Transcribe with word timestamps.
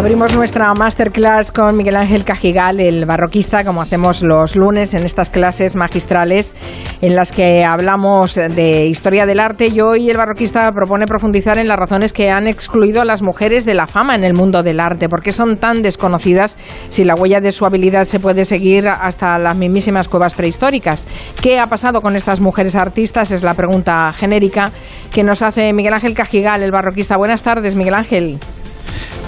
Abrimos 0.00 0.34
nuestra 0.34 0.72
masterclass 0.72 1.52
con 1.52 1.76
Miguel 1.76 1.94
Ángel 1.94 2.24
Cajigal, 2.24 2.80
el 2.80 3.04
barroquista, 3.04 3.64
como 3.64 3.82
hacemos 3.82 4.22
los 4.22 4.56
lunes 4.56 4.94
en 4.94 5.04
estas 5.04 5.28
clases 5.28 5.76
magistrales 5.76 6.54
en 7.02 7.14
las 7.14 7.32
que 7.32 7.66
hablamos 7.66 8.34
de 8.34 8.86
historia 8.86 9.26
del 9.26 9.40
arte. 9.40 9.66
Y 9.66 9.82
hoy 9.82 10.08
el 10.08 10.16
barroquista 10.16 10.72
propone 10.72 11.04
profundizar 11.04 11.58
en 11.58 11.68
las 11.68 11.76
razones 11.76 12.14
que 12.14 12.30
han 12.30 12.46
excluido 12.46 13.02
a 13.02 13.04
las 13.04 13.20
mujeres 13.20 13.66
de 13.66 13.74
la 13.74 13.86
fama 13.86 14.14
en 14.14 14.24
el 14.24 14.32
mundo 14.32 14.62
del 14.62 14.80
arte. 14.80 15.10
¿Por 15.10 15.20
qué 15.20 15.32
son 15.32 15.58
tan 15.58 15.82
desconocidas 15.82 16.56
si 16.88 17.04
la 17.04 17.14
huella 17.14 17.42
de 17.42 17.52
su 17.52 17.66
habilidad 17.66 18.04
se 18.04 18.20
puede 18.20 18.46
seguir 18.46 18.88
hasta 18.88 19.36
las 19.38 19.54
mismísimas 19.54 20.08
cuevas 20.08 20.32
prehistóricas? 20.32 21.06
¿Qué 21.42 21.60
ha 21.60 21.66
pasado 21.66 22.00
con 22.00 22.16
estas 22.16 22.40
mujeres 22.40 22.74
artistas? 22.74 23.32
Es 23.32 23.42
la 23.42 23.52
pregunta 23.52 24.10
genérica 24.14 24.72
que 25.12 25.22
nos 25.22 25.42
hace 25.42 25.70
Miguel 25.74 25.92
Ángel 25.92 26.14
Cajigal, 26.14 26.62
el 26.62 26.72
barroquista. 26.72 27.18
Buenas 27.18 27.42
tardes, 27.42 27.76
Miguel 27.76 27.94
Ángel. 27.94 28.38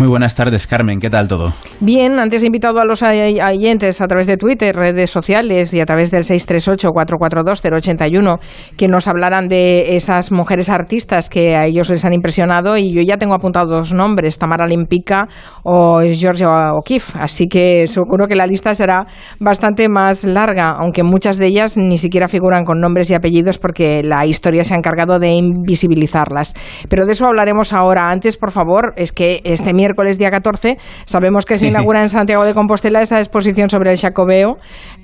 Muy 0.03 0.11
buenas 0.11 0.35
tardes, 0.35 0.67
Carmen. 0.67 0.99
¿Qué 0.99 1.11
tal 1.11 1.29
todo? 1.29 1.53
Bien, 1.79 2.19
antes 2.19 2.43
he 2.43 2.47
invitado 2.47 2.81
a 2.81 2.85
los 2.85 3.05
oyentes 3.05 4.01
a 4.01 4.09
través 4.09 4.27
de 4.27 4.37
Twitter, 4.37 4.75
redes 4.75 5.11
sociales 5.11 5.73
y 5.73 5.79
a 5.79 5.87
través 5.87 6.11
del 6.11 6.25
638-442-081 6.25 8.41
que 8.77 8.89
nos 8.89 9.07
hablaran 9.07 9.47
de 9.47 9.95
esas 9.95 10.33
mujeres 10.33 10.71
artistas 10.71 11.31
que 11.31 11.55
a 11.55 11.67
ellos 11.67 11.89
les 11.89 12.05
han 12.05 12.15
impresionado 12.15 12.77
y 12.77 12.93
yo 12.93 13.01
ya 13.03 13.17
tengo 13.17 13.35
apuntado 13.35 13.77
dos 13.77 13.93
nombres, 13.93 14.39
Tamara 14.39 14.67
Limpica 14.67 15.29
o 15.63 16.01
Georgia 16.01 16.73
O'Keeffe, 16.73 17.17
así 17.21 17.47
que 17.47 17.87
seguro 17.87 18.27
que 18.27 18.35
la 18.35 18.49
lista 18.49 18.75
será 18.75 19.07
bastante 19.39 19.89
más 19.89 20.25
larga, 20.25 20.71
aunque 20.81 21.05
muchas 21.05 21.39
de 21.39 21.47
ellas 21.47 21.79
ni 21.79 21.99
siquiera 21.99 22.27
figuran 22.27 22.65
con 22.65 22.81
nombres 22.81 23.09
y 23.09 23.15
apellidos 23.15 23.59
porque 23.59 24.03
la 24.03 24.27
historia 24.27 24.65
se 24.65 24.75
ha 24.75 24.79
encargado 24.79 25.21
de 25.21 25.31
invisibilizarlas. 25.31 26.55
Pero 26.89 27.07
de 27.07 27.13
eso 27.13 27.27
hablaremos 27.27 27.73
ahora. 27.73 28.11
Antes, 28.11 28.37
por 28.37 28.51
favor, 28.51 28.95
es 28.97 29.13
que 29.13 29.41
este 29.45 29.73
miércoles 29.73 29.92
día 30.17 30.31
14 30.31 30.77
sabemos 31.05 31.45
que 31.45 31.57
se 31.57 31.69
inaugura 31.69 32.03
en 32.03 32.09
Santiago 32.09 32.45
de 32.45 32.55
Compostela 32.55 33.03
esa 33.03 33.19
exposición 33.19 33.71
sobre 33.71 33.93
el 33.93 33.99
Jacobeo 33.99 34.57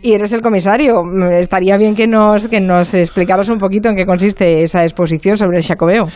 y 0.03 0.13
eres 0.13 0.33
el 0.33 0.41
comisario. 0.41 1.03
Estaría 1.31 1.77
bien 1.77 1.95
que 1.95 2.07
nos, 2.07 2.49
que 2.49 2.61
nos 2.61 2.95
explicaras 2.95 3.49
un 3.49 3.59
poquito 3.59 3.89
en 3.89 3.97
qué 3.97 4.07
consiste 4.07 4.63
esa 4.63 4.83
exposición 4.83 5.37
sobre 5.37 5.59
el 5.59 5.65
Jacobeo. 5.65 6.07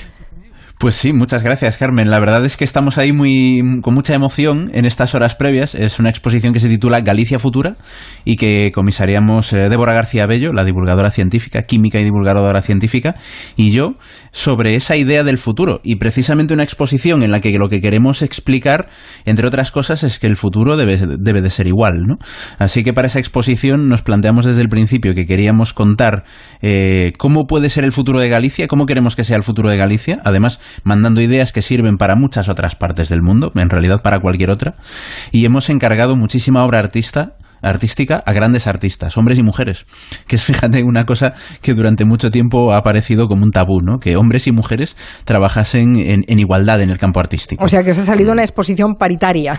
Pues 0.82 0.96
sí, 0.96 1.12
muchas 1.12 1.44
gracias, 1.44 1.78
Carmen. 1.78 2.10
La 2.10 2.18
verdad 2.18 2.44
es 2.44 2.56
que 2.56 2.64
estamos 2.64 2.98
ahí 2.98 3.12
muy 3.12 3.62
con 3.82 3.94
mucha 3.94 4.14
emoción 4.14 4.68
en 4.74 4.84
estas 4.84 5.14
horas 5.14 5.36
previas. 5.36 5.76
Es 5.76 6.00
una 6.00 6.10
exposición 6.10 6.52
que 6.52 6.58
se 6.58 6.68
titula 6.68 7.02
Galicia 7.02 7.38
Futura 7.38 7.76
y 8.24 8.34
que 8.34 8.72
comisaríamos 8.74 9.52
eh, 9.52 9.68
Débora 9.68 9.92
García 9.92 10.26
Bello, 10.26 10.52
la 10.52 10.64
divulgadora 10.64 11.12
científica, 11.12 11.62
química 11.62 12.00
y 12.00 12.02
divulgadora 12.02 12.62
científica, 12.62 13.14
y 13.54 13.70
yo 13.70 13.94
sobre 14.32 14.74
esa 14.74 14.96
idea 14.96 15.22
del 15.22 15.38
futuro. 15.38 15.80
Y 15.84 15.96
precisamente 16.00 16.52
una 16.52 16.64
exposición 16.64 17.22
en 17.22 17.30
la 17.30 17.38
que 17.38 17.56
lo 17.56 17.68
que 17.68 17.80
queremos 17.80 18.20
explicar, 18.20 18.88
entre 19.24 19.46
otras 19.46 19.70
cosas, 19.70 20.02
es 20.02 20.18
que 20.18 20.26
el 20.26 20.34
futuro 20.34 20.76
debe, 20.76 20.98
debe 21.16 21.42
de 21.42 21.50
ser 21.50 21.68
igual, 21.68 22.00
¿no? 22.08 22.16
Así 22.58 22.82
que 22.82 22.92
para 22.92 23.06
esa 23.06 23.20
exposición 23.20 23.88
nos 23.88 24.02
planteamos 24.02 24.46
desde 24.46 24.62
el 24.62 24.68
principio 24.68 25.14
que 25.14 25.26
queríamos 25.26 25.74
contar 25.74 26.24
eh, 26.60 27.12
cómo 27.18 27.46
puede 27.46 27.68
ser 27.68 27.84
el 27.84 27.92
futuro 27.92 28.18
de 28.18 28.28
Galicia, 28.28 28.66
cómo 28.66 28.84
queremos 28.84 29.14
que 29.14 29.22
sea 29.22 29.36
el 29.36 29.44
futuro 29.44 29.70
de 29.70 29.76
Galicia. 29.76 30.18
Además, 30.24 30.58
mandando 30.84 31.20
ideas 31.20 31.52
que 31.52 31.62
sirven 31.62 31.96
para 31.96 32.16
muchas 32.16 32.48
otras 32.48 32.74
partes 32.76 33.08
del 33.08 33.22
mundo, 33.22 33.52
en 33.54 33.70
realidad 33.70 34.02
para 34.02 34.20
cualquier 34.20 34.50
otra, 34.50 34.74
y 35.30 35.44
hemos 35.44 35.70
encargado 35.70 36.16
muchísima 36.16 36.64
obra 36.64 36.78
artista 36.80 37.36
artística 37.62 38.22
a 38.26 38.32
grandes 38.32 38.66
artistas, 38.66 39.16
hombres 39.16 39.38
y 39.38 39.42
mujeres. 39.42 39.86
Que 40.26 40.36
es, 40.36 40.42
fíjate, 40.44 40.82
una 40.82 41.04
cosa 41.04 41.32
que 41.62 41.74
durante 41.74 42.04
mucho 42.04 42.30
tiempo 42.30 42.72
ha 42.72 42.78
aparecido 42.78 43.28
como 43.28 43.44
un 43.44 43.50
tabú, 43.50 43.80
¿no? 43.80 43.98
Que 43.98 44.16
hombres 44.16 44.46
y 44.46 44.52
mujeres 44.52 44.96
trabajasen 45.24 45.96
en, 45.96 46.24
en 46.26 46.38
igualdad 46.38 46.80
en 46.82 46.90
el 46.90 46.98
campo 46.98 47.20
artístico. 47.20 47.64
O 47.64 47.68
sea 47.68 47.82
que 47.82 47.92
os 47.92 47.98
ha 47.98 48.04
salido 48.04 48.32
una 48.32 48.42
exposición 48.42 48.96
paritaria. 48.96 49.58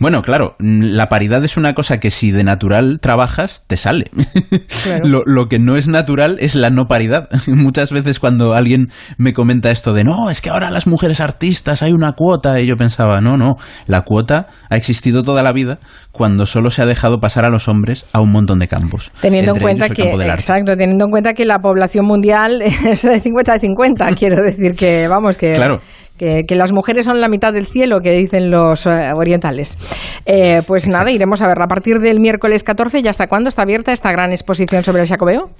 Bueno, 0.00 0.22
claro, 0.22 0.56
la 0.58 1.08
paridad 1.08 1.44
es 1.44 1.56
una 1.56 1.74
cosa 1.74 1.98
que 1.98 2.10
si 2.10 2.30
de 2.30 2.44
natural 2.44 2.98
trabajas, 3.00 3.64
te 3.66 3.76
sale. 3.76 4.10
lo, 5.02 5.48
que 5.48 5.58
no 5.58 5.76
es 5.76 5.88
natural 5.88 6.36
es 6.40 6.54
la 6.54 6.70
no 6.70 6.86
paridad. 6.86 7.28
Muchas 7.46 7.92
veces 7.92 8.18
cuando 8.18 8.54
alguien 8.54 8.90
me 9.16 9.32
comenta 9.32 9.70
esto 9.70 9.92
de 9.92 10.04
no, 10.04 10.30
es 10.30 10.40
que 10.40 10.50
ahora 10.50 10.70
las 10.70 10.86
mujeres 10.86 11.20
artistas 11.20 11.82
hay 11.82 11.92
una 11.92 12.12
cuota, 12.12 12.60
y 12.60 12.66
yo 12.66 12.76
pensaba, 12.76 13.20
no, 13.20 13.36
no, 13.36 13.56
la 13.86 14.02
cuota 14.02 14.46
ha 14.70 14.76
existido 14.76 15.22
toda 15.22 15.42
la 15.42 15.52
vida 15.52 15.78
cuando 16.12 16.46
solo 16.46 16.70
se 16.70 16.82
ha 16.82 16.86
dejado 16.86 17.20
pasar 17.20 17.44
a 17.44 17.50
los 17.50 17.68
hombres 17.68 18.06
a 18.12 18.20
un 18.20 18.32
montón 18.32 18.58
de 18.58 18.68
campos. 18.68 19.12
Teniendo 19.20 19.54
en 19.54 19.60
cuenta 19.60 19.88
que, 19.88 20.02
exacto, 20.02 20.76
teniendo 20.76 21.04
en 21.04 21.10
cuenta 21.10 21.34
que 21.34 21.44
la 21.44 21.60
población 21.60 22.06
mundial 22.06 22.62
es 22.62 23.02
de 23.02 23.20
50 23.20 23.52
a 23.52 23.58
50, 23.58 24.10
quiero 24.18 24.42
decir 24.42 24.72
que, 24.72 25.06
vamos, 25.08 25.36
que... 25.36 25.54
Claro 25.54 25.80
que, 26.18 26.44
las 26.56 26.72
mujeres 26.72 27.04
son 27.04 27.20
la 27.20 27.28
mitad 27.28 27.52
del 27.52 27.66
cielo, 27.66 28.00
que 28.00 28.12
dicen 28.12 28.50
los 28.50 28.86
eh, 28.86 29.12
orientales. 29.14 29.78
Eh, 30.26 30.62
pues 30.66 30.88
nada, 30.88 31.10
iremos 31.10 31.40
a 31.40 31.46
verla 31.46 31.64
a 31.64 31.68
partir 31.68 32.00
del 32.00 32.20
miércoles 32.20 32.64
14 32.64 33.00
y 33.00 33.08
hasta 33.08 33.28
cuándo 33.28 33.48
está 33.48 33.62
abierta 33.62 33.92
esta 33.92 34.10
gran 34.10 34.32
exposición 34.32 34.82
sobre 34.82 35.02
el 35.02 35.08
Jacobeo 35.08 35.50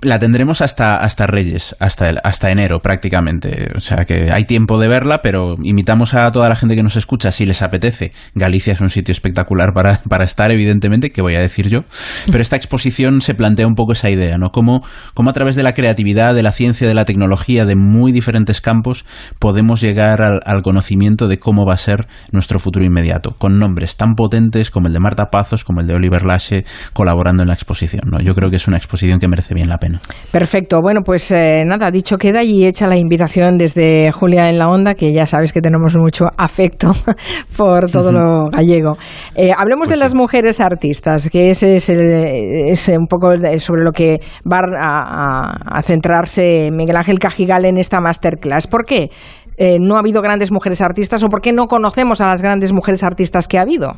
la 0.00 0.18
tendremos 0.20 0.60
hasta, 0.60 0.96
hasta 0.96 1.26
Reyes, 1.26 1.74
hasta, 1.80 2.08
el, 2.08 2.18
hasta 2.22 2.50
enero 2.50 2.80
prácticamente. 2.80 3.68
O 3.74 3.80
sea 3.80 4.04
que 4.04 4.30
hay 4.30 4.44
tiempo 4.44 4.78
de 4.78 4.86
verla, 4.86 5.22
pero 5.22 5.56
invitamos 5.62 6.14
a 6.14 6.30
toda 6.30 6.48
la 6.48 6.54
gente 6.54 6.76
que 6.76 6.82
nos 6.84 6.96
escucha 6.96 7.32
si 7.32 7.46
les 7.46 7.62
apetece. 7.62 8.12
Galicia 8.34 8.72
es 8.74 8.80
un 8.80 8.90
sitio 8.90 9.12
espectacular 9.12 9.72
para, 9.74 10.00
para 10.08 10.24
estar, 10.24 10.52
evidentemente, 10.52 11.10
que 11.10 11.20
voy 11.20 11.34
a 11.34 11.40
decir 11.40 11.68
yo. 11.68 11.80
Pero 12.26 12.40
esta 12.40 12.54
exposición 12.54 13.20
se 13.20 13.34
plantea 13.34 13.66
un 13.66 13.74
poco 13.74 13.92
esa 13.92 14.08
idea, 14.08 14.38
¿no? 14.38 14.50
Cómo, 14.50 14.82
cómo 15.14 15.30
a 15.30 15.32
través 15.32 15.56
de 15.56 15.64
la 15.64 15.74
creatividad, 15.74 16.34
de 16.34 16.44
la 16.44 16.52
ciencia, 16.52 16.86
de 16.86 16.94
la 16.94 17.04
tecnología, 17.04 17.64
de 17.64 17.74
muy 17.74 18.12
diferentes 18.12 18.60
campos, 18.60 19.04
podemos 19.40 19.80
llegar 19.80 20.22
al, 20.22 20.62
conocimiento 20.62 21.28
de 21.28 21.38
cómo 21.38 21.64
va 21.64 21.74
a 21.74 21.78
ser 21.78 22.06
nuestro 22.32 22.58
futuro 22.58 22.84
inmediato, 22.84 23.36
con 23.38 23.58
nombres 23.58 23.96
tan 23.96 24.14
potentes 24.14 24.70
como 24.70 24.88
el 24.88 24.92
de 24.92 25.00
Marta 25.00 25.30
Pazos, 25.30 25.64
como 25.64 25.80
el 25.80 25.86
de 25.86 25.94
Oliver 25.94 26.24
Lashe, 26.24 26.64
colaborando 26.92 27.42
en 27.42 27.48
la 27.48 27.54
exposición, 27.54 28.02
¿no? 28.06 28.20
Yo 28.20 28.34
creo 28.34 28.50
que 28.50 28.56
es 28.56 28.68
una 28.68 28.76
exposición 28.76 29.18
que 29.18 29.28
merece 29.28 29.54
bien 29.54 29.68
la 29.68 29.78
pena. 29.78 29.87
Perfecto. 30.30 30.80
Bueno, 30.80 31.00
pues 31.04 31.30
eh, 31.30 31.62
nada, 31.64 31.90
dicho 31.90 32.16
queda 32.16 32.42
y 32.42 32.66
hecha 32.66 32.86
la 32.86 32.96
invitación 32.96 33.58
desde 33.58 34.10
Julia 34.12 34.48
en 34.48 34.58
la 34.58 34.68
Onda, 34.68 34.94
que 34.94 35.12
ya 35.12 35.26
sabes 35.26 35.52
que 35.52 35.60
tenemos 35.60 35.96
mucho 35.96 36.26
afecto 36.36 36.92
por 37.56 37.90
todo 37.90 38.12
lo 38.12 38.50
gallego. 38.50 38.96
Eh, 39.34 39.52
hablemos 39.56 39.88
pues 39.88 39.98
de 39.98 40.04
las 40.04 40.14
mujeres 40.14 40.60
artistas, 40.60 41.28
que 41.30 41.50
ese 41.50 41.76
es, 41.76 42.88
un 42.88 43.06
poco 43.06 43.28
sobre 43.58 43.82
lo 43.82 43.92
que 43.92 44.20
va 44.50 44.60
a, 44.78 45.82
centrarse 45.82 46.70
Miguel 46.72 46.96
Ángel 46.96 47.18
Cajigal 47.18 47.64
en 47.64 47.78
esta 47.78 48.00
masterclass. 48.00 48.66
¿Por 48.66 48.84
qué? 48.84 49.10
Eh, 49.56 49.78
no 49.80 49.96
ha 49.96 50.00
habido 50.00 50.22
grandes 50.22 50.52
mujeres 50.52 50.80
artistas 50.80 51.22
o 51.24 51.28
por 51.28 51.40
qué 51.40 51.52
no 51.52 51.66
conocemos 51.66 52.20
a 52.20 52.26
las 52.26 52.42
grandes 52.42 52.72
mujeres 52.72 53.02
artistas 53.02 53.48
que 53.48 53.58
ha 53.58 53.62
habido? 53.62 53.94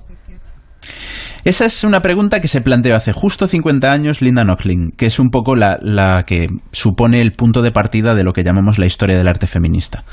Esa 1.44 1.64
es 1.64 1.84
una 1.84 2.02
pregunta 2.02 2.40
que 2.40 2.48
se 2.48 2.60
planteó 2.60 2.94
hace 2.94 3.12
justo 3.12 3.46
50 3.46 3.90
años 3.90 4.20
Linda 4.20 4.44
Nochlin, 4.44 4.90
que 4.96 5.06
es 5.06 5.18
un 5.18 5.30
poco 5.30 5.56
la, 5.56 5.78
la, 5.80 6.24
que 6.26 6.48
supone 6.70 7.22
el 7.22 7.32
punto 7.32 7.62
de 7.62 7.72
partida 7.72 8.14
de 8.14 8.24
lo 8.24 8.32
que 8.32 8.44
llamamos 8.44 8.78
la 8.78 8.86
historia 8.86 9.16
del 9.16 9.26
arte 9.26 9.46
feminista. 9.46 10.04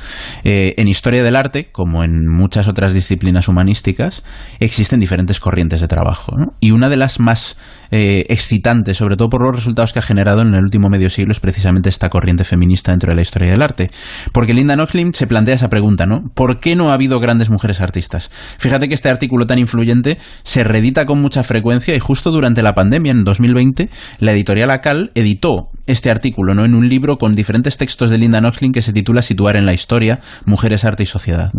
Eh, 0.43 0.73
en 0.77 0.87
historia 0.87 1.23
del 1.23 1.35
arte, 1.35 1.69
como 1.71 2.03
en 2.03 2.27
muchas 2.27 2.69
otras 2.69 2.93
disciplinas 2.93 3.49
humanísticas, 3.49 4.23
existen 4.59 4.99
diferentes 4.99 5.39
corrientes 5.41 5.81
de 5.81 5.87
trabajo. 5.87 6.33
Y 6.61 6.71
una 6.71 6.87
de 6.87 6.95
las 6.95 7.19
más 7.19 7.57
eh, 7.91 8.25
excitantes, 8.29 8.97
sobre 8.97 9.17
todo 9.17 9.29
por 9.29 9.41
los 9.43 9.55
resultados 9.55 9.91
que 9.91 9.99
ha 9.99 10.03
generado 10.03 10.41
en 10.41 10.53
el 10.53 10.63
último 10.63 10.89
medio 10.89 11.09
siglo, 11.09 11.31
es 11.31 11.39
precisamente 11.39 11.89
esta 11.89 12.09
corriente 12.09 12.45
feminista 12.45 12.91
dentro 12.91 13.11
de 13.11 13.15
la 13.15 13.21
historia 13.21 13.51
del 13.51 13.61
arte. 13.61 13.91
Porque 14.31 14.53
Linda 14.53 14.75
Nochlin 14.75 15.13
se 15.13 15.27
plantea 15.27 15.55
esa 15.55 15.69
pregunta, 15.69 16.05
¿no? 16.05 16.29
¿Por 16.33 16.59
qué 16.59 16.75
no 16.75 16.91
ha 16.91 16.93
habido 16.93 17.19
grandes 17.19 17.49
mujeres 17.49 17.81
artistas? 17.81 18.31
Fíjate 18.57 18.87
que 18.87 18.93
este 18.93 19.09
artículo 19.09 19.45
tan 19.45 19.59
influyente 19.59 20.17
se 20.43 20.63
reedita 20.63 21.05
mucha 21.17 21.43
frecuencia 21.43 21.95
y 21.95 21.99
justo 21.99 22.31
durante 22.31 22.61
la 22.61 22.73
pandemia, 22.73 23.11
en 23.11 23.23
2020, 23.23 23.89
la 24.19 24.31
editorial 24.31 24.71
ACAL 24.71 25.11
editó 25.15 25.69
este 25.87 26.11
artículo 26.11 26.53
¿no? 26.53 26.65
en 26.65 26.75
un 26.75 26.87
libro 26.87 27.17
con 27.17 27.33
diferentes 27.33 27.77
textos 27.77 28.11
de 28.11 28.17
Linda 28.17 28.41
Noxlin 28.41 28.71
que 28.71 28.81
se 28.81 28.93
titula 28.93 29.21
Situar 29.21 29.55
en 29.55 29.65
la 29.65 29.73
historia, 29.73 30.19
Mujeres, 30.45 30.85
Arte 30.85 31.03
y 31.03 31.05
Sociedad. 31.05 31.51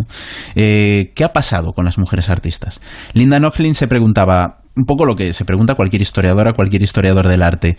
Eh, 0.55 1.11
¿Qué 1.15 1.23
ha 1.23 1.33
pasado 1.33 1.73
con 1.73 1.85
las 1.85 1.97
mujeres 1.97 2.29
artistas? 2.29 2.79
Linda 3.13 3.39
Noxlin 3.39 3.73
se 3.73 3.87
preguntaba, 3.87 4.59
un 4.75 4.85
poco 4.85 5.05
lo 5.05 5.15
que 5.15 5.33
se 5.33 5.45
pregunta 5.45 5.75
cualquier 5.75 6.01
historiadora, 6.01 6.53
cualquier 6.53 6.83
historiador 6.83 7.27
del 7.27 7.41
arte. 7.41 7.77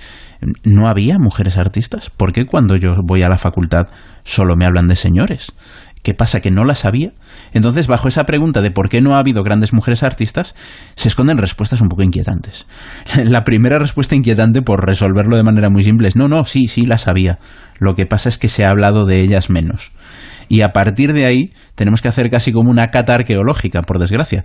¿No 0.64 0.88
había 0.88 1.16
mujeres 1.18 1.56
artistas? 1.56 2.10
¿Por 2.10 2.32
qué 2.32 2.46
cuando 2.46 2.76
yo 2.76 2.90
voy 3.06 3.22
a 3.22 3.28
la 3.28 3.38
facultad 3.38 3.86
solo 4.24 4.56
me 4.56 4.66
hablan 4.66 4.86
de 4.86 4.96
señores? 4.96 5.52
¿Qué 6.02 6.14
pasa? 6.14 6.40
¿Que 6.40 6.50
no 6.50 6.64
las 6.64 6.86
había? 6.86 7.12
Entonces, 7.52 7.86
bajo 7.86 8.08
esa 8.08 8.24
pregunta 8.24 8.62
de 8.62 8.70
por 8.70 8.88
qué 8.88 9.02
no 9.02 9.14
ha 9.14 9.18
habido 9.18 9.42
grandes 9.42 9.74
mujeres 9.74 10.02
artistas, 10.02 10.54
se 10.94 11.08
esconden 11.08 11.36
respuestas 11.36 11.82
un 11.82 11.88
poco 11.88 12.02
inquietantes. 12.02 12.66
La 13.24 13.44
primera 13.44 13.78
respuesta 13.78 14.14
inquietante, 14.14 14.62
por 14.62 14.86
resolverlo 14.86 15.36
de 15.36 15.42
manera 15.42 15.68
muy 15.68 15.82
simple, 15.82 16.08
es 16.08 16.16
no, 16.16 16.26
no, 16.26 16.44
sí, 16.44 16.68
sí 16.68 16.86
las 16.86 17.06
había. 17.06 17.38
Lo 17.78 17.94
que 17.94 18.06
pasa 18.06 18.30
es 18.30 18.38
que 18.38 18.48
se 18.48 18.64
ha 18.64 18.70
hablado 18.70 19.04
de 19.04 19.20
ellas 19.20 19.50
menos. 19.50 19.92
Y 20.48 20.62
a 20.62 20.72
partir 20.72 21.12
de 21.12 21.26
ahí 21.26 21.52
tenemos 21.76 22.02
que 22.02 22.08
hacer 22.08 22.28
casi 22.30 22.50
como 22.50 22.70
una 22.70 22.90
cata 22.90 23.14
arqueológica, 23.14 23.82
por 23.82 23.98
desgracia. 23.98 24.44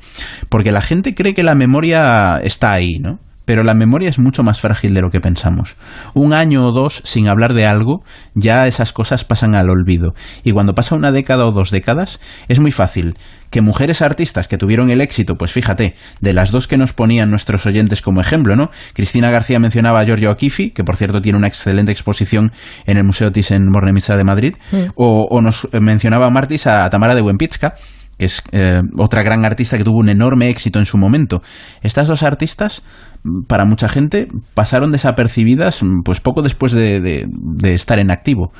Porque 0.49 0.71
la 0.71 0.81
gente 0.81 1.15
cree 1.15 1.33
que 1.33 1.41
la 1.41 1.55
memoria 1.55 2.37
está 2.43 2.73
ahí, 2.73 2.99
¿no? 2.99 3.19
Pero 3.45 3.63
la 3.63 3.73
memoria 3.73 4.09
es 4.09 4.19
mucho 4.19 4.43
más 4.43 4.59
frágil 4.59 4.93
de 4.93 5.01
lo 5.01 5.09
que 5.09 5.19
pensamos. 5.19 5.75
Un 6.13 6.33
año 6.33 6.65
o 6.65 6.71
dos 6.71 7.01
sin 7.05 7.27
hablar 7.27 7.53
de 7.53 7.65
algo, 7.65 8.03
ya 8.33 8.67
esas 8.67 8.91
cosas 8.91 9.23
pasan 9.23 9.55
al 9.55 9.69
olvido. 9.69 10.13
Y 10.43 10.51
cuando 10.51 10.73
pasa 10.73 10.95
una 10.95 11.11
década 11.11 11.45
o 11.45 11.51
dos 11.51 11.71
décadas, 11.71 12.19
es 12.47 12.59
muy 12.59 12.71
fácil 12.71 13.15
que 13.49 13.61
mujeres 13.61 14.01
artistas 14.01 14.47
que 14.47 14.57
tuvieron 14.57 14.89
el 14.91 14.99
éxito, 14.99 15.35
pues 15.35 15.51
fíjate, 15.51 15.95
de 16.19 16.33
las 16.33 16.51
dos 16.51 16.67
que 16.67 16.77
nos 16.77 16.93
ponían 16.93 17.29
nuestros 17.29 17.65
oyentes 17.65 18.01
como 18.01 18.19
ejemplo, 18.19 18.55
¿no? 18.55 18.69
Cristina 18.93 19.31
García 19.31 19.59
mencionaba 19.59 20.01
a 20.01 20.05
Giorgio 20.05 20.29
Akifi, 20.29 20.71
que 20.71 20.83
por 20.83 20.97
cierto 20.97 21.21
tiene 21.21 21.37
una 21.37 21.47
excelente 21.47 21.91
exposición 21.91 22.51
en 22.85 22.97
el 22.97 23.03
Museo 23.05 23.31
Thyssen-Bornemisza 23.31 24.17
de 24.17 24.23
Madrid, 24.25 24.55
mm. 24.71 24.91
o, 24.95 25.41
nos 25.41 25.69
mencionaba 25.79 26.29
Martis 26.31 26.67
a 26.67 26.89
Tamara 26.89 27.15
de 27.15 27.21
Buenpizca, 27.21 27.75
que 28.17 28.25
es 28.25 28.41
eh, 28.51 28.81
otra 28.97 29.23
gran 29.23 29.45
artista 29.45 29.77
que 29.77 29.83
tuvo 29.83 29.99
un 29.99 30.09
enorme 30.09 30.49
éxito 30.49 30.79
en 30.79 30.85
su 30.85 30.97
momento. 30.97 31.41
Estas 31.81 32.07
dos 32.07 32.23
artistas, 32.23 32.83
para 33.47 33.65
mucha 33.65 33.89
gente, 33.89 34.27
pasaron 34.53 34.91
desapercibidas 34.91 35.81
pues 36.03 36.19
poco 36.19 36.41
después 36.41 36.71
de, 36.73 37.27
estar 37.63 37.99
en 37.99 38.11
activo. 38.11 38.51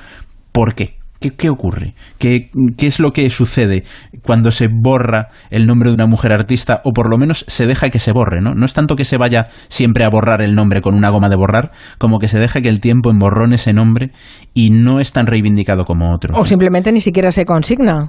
¿Por 0.52 0.76
qué? 0.76 0.96
¿Qué, 1.38 1.50
ocurre? 1.50 1.96
¿Qué, 2.20 2.52
¿Qué, 2.78 2.86
es 2.86 3.00
lo 3.00 3.12
que 3.12 3.28
sucede 3.32 3.84
cuando 4.22 4.52
se 4.52 4.68
borra 4.68 5.30
el 5.50 5.66
nombre 5.66 5.90
de 5.90 5.96
una 5.96 6.06
mujer 6.06 6.32
artista 6.32 6.82
o 6.84 6.92
por 6.92 7.10
lo 7.10 7.18
menos 7.18 7.46
se 7.48 7.66
deja 7.66 7.90
que 7.90 7.98
se 7.98 8.12
borre? 8.12 8.42
¿no? 8.42 8.54
no 8.54 8.64
es 8.64 8.76
tanto 8.76 8.96
que 8.96 9.06
se 9.06 9.18
vaya 9.18 9.48
siempre 9.68 10.04
a 10.04 10.10
borrar 10.10 10.44
el 10.44 10.54
nombre 10.54 10.82
con 10.82 10.94
una 10.94 11.10
goma 11.10 11.30
de 11.30 11.36
borrar, 11.36 11.72
como 11.98 12.20
que 12.20 12.28
se 12.28 12.38
deja 12.38 12.62
que 12.62 12.70
el 12.70 12.80
tiempo 12.80 13.10
emborrone 13.10 13.56
ese 13.56 13.74
nombre 13.74 14.12
y 14.54 14.70
no 14.70 15.00
es 15.00 15.14
tan 15.14 15.26
reivindicado 15.26 15.84
como 15.84 16.14
otro. 16.14 16.36
O 16.38 16.46
simplemente 16.46 16.92
ni 16.92 17.02
siquiera 17.02 17.32
se 17.32 17.46
consigna. 17.46 18.08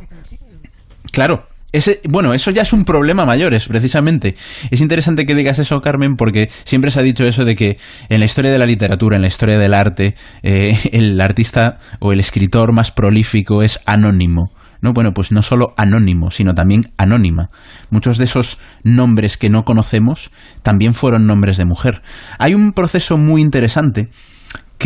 Claro, 1.12 1.46
ese, 1.72 2.00
bueno, 2.08 2.32
eso 2.32 2.50
ya 2.50 2.62
es 2.62 2.72
un 2.72 2.84
problema 2.84 3.26
mayor, 3.26 3.52
es 3.52 3.68
precisamente. 3.68 4.34
Es 4.70 4.80
interesante 4.80 5.26
que 5.26 5.34
digas 5.34 5.58
eso, 5.58 5.80
Carmen, 5.80 6.16
porque 6.16 6.48
siempre 6.64 6.90
se 6.90 7.00
ha 7.00 7.02
dicho 7.02 7.26
eso 7.26 7.44
de 7.44 7.54
que 7.54 7.76
en 8.08 8.20
la 8.20 8.24
historia 8.24 8.50
de 8.50 8.58
la 8.58 8.66
literatura, 8.66 9.16
en 9.16 9.22
la 9.22 9.28
historia 9.28 9.58
del 9.58 9.74
arte, 9.74 10.14
eh, 10.42 10.78
el 10.92 11.20
artista 11.20 11.78
o 12.00 12.12
el 12.12 12.20
escritor 12.20 12.72
más 12.72 12.92
prolífico 12.92 13.62
es 13.62 13.80
anónimo. 13.84 14.52
No, 14.80 14.92
bueno, 14.92 15.12
pues 15.12 15.32
no 15.32 15.42
solo 15.42 15.74
anónimo, 15.76 16.30
sino 16.30 16.54
también 16.54 16.82
anónima. 16.96 17.50
Muchos 17.90 18.18
de 18.18 18.24
esos 18.24 18.58
nombres 18.82 19.36
que 19.36 19.50
no 19.50 19.64
conocemos 19.64 20.30
también 20.62 20.94
fueron 20.94 21.26
nombres 21.26 21.56
de 21.56 21.64
mujer. 21.64 22.02
Hay 22.38 22.54
un 22.54 22.72
proceso 22.72 23.18
muy 23.18 23.40
interesante 23.40 24.10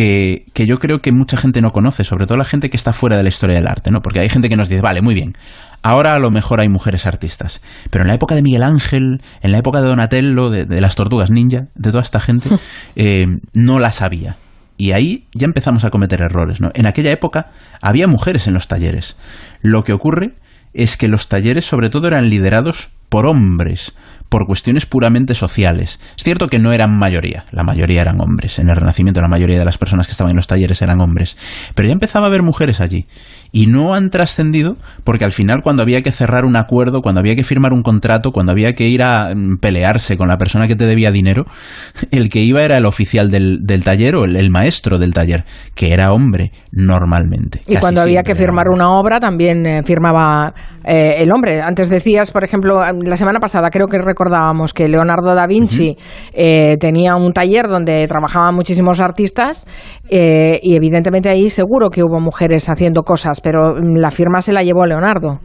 que, 0.00 0.46
que, 0.54 0.64
yo 0.64 0.78
creo 0.78 1.02
que 1.02 1.12
mucha 1.12 1.36
gente 1.36 1.60
no 1.60 1.72
conoce, 1.72 2.04
sobre 2.04 2.26
todo 2.26 2.38
la 2.38 2.46
gente 2.46 2.70
que 2.70 2.76
está 2.78 2.94
fuera 2.94 3.18
de 3.18 3.22
la 3.22 3.28
historia 3.28 3.56
del 3.56 3.66
arte, 3.66 3.90
¿no? 3.90 4.00
Porque 4.00 4.20
hay 4.20 4.30
gente 4.30 4.48
que 4.48 4.56
nos 4.56 4.70
dice, 4.70 4.80
vale, 4.80 5.02
muy 5.02 5.12
bien, 5.12 5.34
ahora 5.82 6.14
a 6.14 6.18
lo 6.18 6.30
mejor 6.30 6.60
hay 6.60 6.70
mujeres 6.70 7.04
artistas, 7.04 7.60
pero 7.90 8.04
en 8.04 8.08
la 8.08 8.14
época 8.14 8.34
de 8.34 8.40
Miguel 8.40 8.62
Ángel, 8.62 9.20
en 9.42 9.52
la 9.52 9.58
época 9.58 9.82
de 9.82 9.88
Donatello, 9.88 10.48
de, 10.48 10.80
las 10.80 10.94
tortugas 10.94 11.30
ninja, 11.30 11.66
de 11.74 11.90
toda 11.90 12.00
esta 12.00 12.18
gente, 12.18 12.48
eh, 12.96 13.26
no 13.52 13.78
las 13.78 14.00
había. 14.00 14.38
Y 14.78 14.92
ahí 14.92 15.26
ya 15.34 15.44
empezamos 15.44 15.84
a 15.84 15.90
cometer 15.90 16.22
errores, 16.22 16.62
¿no? 16.62 16.70
En 16.72 16.86
aquella 16.86 17.12
época 17.12 17.50
había 17.82 18.08
mujeres 18.08 18.46
en 18.46 18.54
los 18.54 18.68
talleres. 18.68 19.18
Lo 19.60 19.84
que 19.84 19.92
ocurre 19.92 20.32
es 20.72 20.96
que 20.96 21.08
los 21.08 21.28
talleres 21.28 21.66
sobre 21.66 21.90
todo 21.90 22.08
eran 22.08 22.30
liderados 22.30 22.88
por 23.10 23.26
hombres, 23.26 23.92
por 24.30 24.46
cuestiones 24.46 24.86
puramente 24.86 25.34
sociales. 25.34 26.00
Es 26.16 26.22
cierto 26.22 26.46
que 26.46 26.60
no 26.60 26.72
eran 26.72 26.96
mayoría, 26.96 27.44
la 27.50 27.64
mayoría 27.64 28.00
eran 28.00 28.20
hombres. 28.20 28.58
En 28.60 28.70
el 28.70 28.76
Renacimiento 28.76 29.20
la 29.20 29.28
mayoría 29.28 29.58
de 29.58 29.64
las 29.64 29.76
personas 29.76 30.06
que 30.06 30.12
estaban 30.12 30.30
en 30.30 30.36
los 30.36 30.46
talleres 30.46 30.80
eran 30.80 31.00
hombres. 31.00 31.36
Pero 31.74 31.88
ya 31.88 31.92
empezaba 31.92 32.26
a 32.26 32.28
haber 32.28 32.42
mujeres 32.42 32.80
allí. 32.80 33.04
Y 33.52 33.66
no 33.66 33.92
han 33.92 34.10
trascendido 34.10 34.76
porque 35.02 35.24
al 35.24 35.32
final 35.32 35.62
cuando 35.62 35.82
había 35.82 36.02
que 36.02 36.12
cerrar 36.12 36.44
un 36.44 36.56
acuerdo, 36.56 37.02
cuando 37.02 37.20
había 37.20 37.34
que 37.34 37.42
firmar 37.42 37.72
un 37.72 37.82
contrato, 37.82 38.30
cuando 38.30 38.52
había 38.52 38.74
que 38.74 38.86
ir 38.88 39.02
a 39.02 39.34
mm, 39.34 39.58
pelearse 39.58 40.16
con 40.16 40.28
la 40.28 40.36
persona 40.36 40.68
que 40.68 40.76
te 40.76 40.86
debía 40.86 41.10
dinero, 41.10 41.44
el 42.12 42.28
que 42.28 42.40
iba 42.40 42.62
era 42.62 42.78
el 42.78 42.86
oficial 42.86 43.30
del, 43.30 43.82
taller 43.84 44.14
o 44.14 44.24
el, 44.24 44.50
maestro 44.50 44.98
del 44.98 45.12
taller, 45.12 45.44
que 45.74 45.92
era 45.92 46.12
hombre 46.12 46.52
normalmente. 46.70 47.62
Y 47.66 47.76
cuando 47.76 48.00
había 48.00 48.22
que 48.22 48.36
firmar 48.36 48.68
una 48.68 48.90
obra 48.92 49.18
también 49.18 49.66
eh, 49.66 49.82
firmaba 49.82 50.54
eh, 50.84 51.16
el 51.18 51.32
hombre. 51.32 51.60
Antes 51.60 51.90
decías, 51.90 52.30
por 52.30 52.44
ejemplo, 52.44 52.80
la 52.80 53.16
semana 53.16 53.40
pasada 53.40 53.70
creo 53.70 53.88
que 53.88 53.98
recordábamos 54.20 54.74
que 54.74 54.88
Leonardo 54.88 55.34
da 55.34 55.46
Vinci 55.46 55.96
eh, 56.34 56.76
tenía 56.78 57.16
un 57.16 57.32
taller 57.32 57.68
donde 57.68 58.06
trabajaban 58.06 58.54
muchísimos 58.54 59.00
artistas 59.00 59.66
eh, 60.10 60.60
y 60.62 60.74
evidentemente 60.74 61.30
ahí 61.30 61.48
seguro 61.48 61.88
que 61.88 62.02
hubo 62.02 62.20
mujeres 62.20 62.68
haciendo 62.68 63.02
cosas, 63.02 63.40
pero 63.40 63.76
la 63.78 64.10
firma 64.10 64.42
se 64.42 64.52
la 64.52 64.62
llevó 64.62 64.84
Leonardo. 64.84 65.38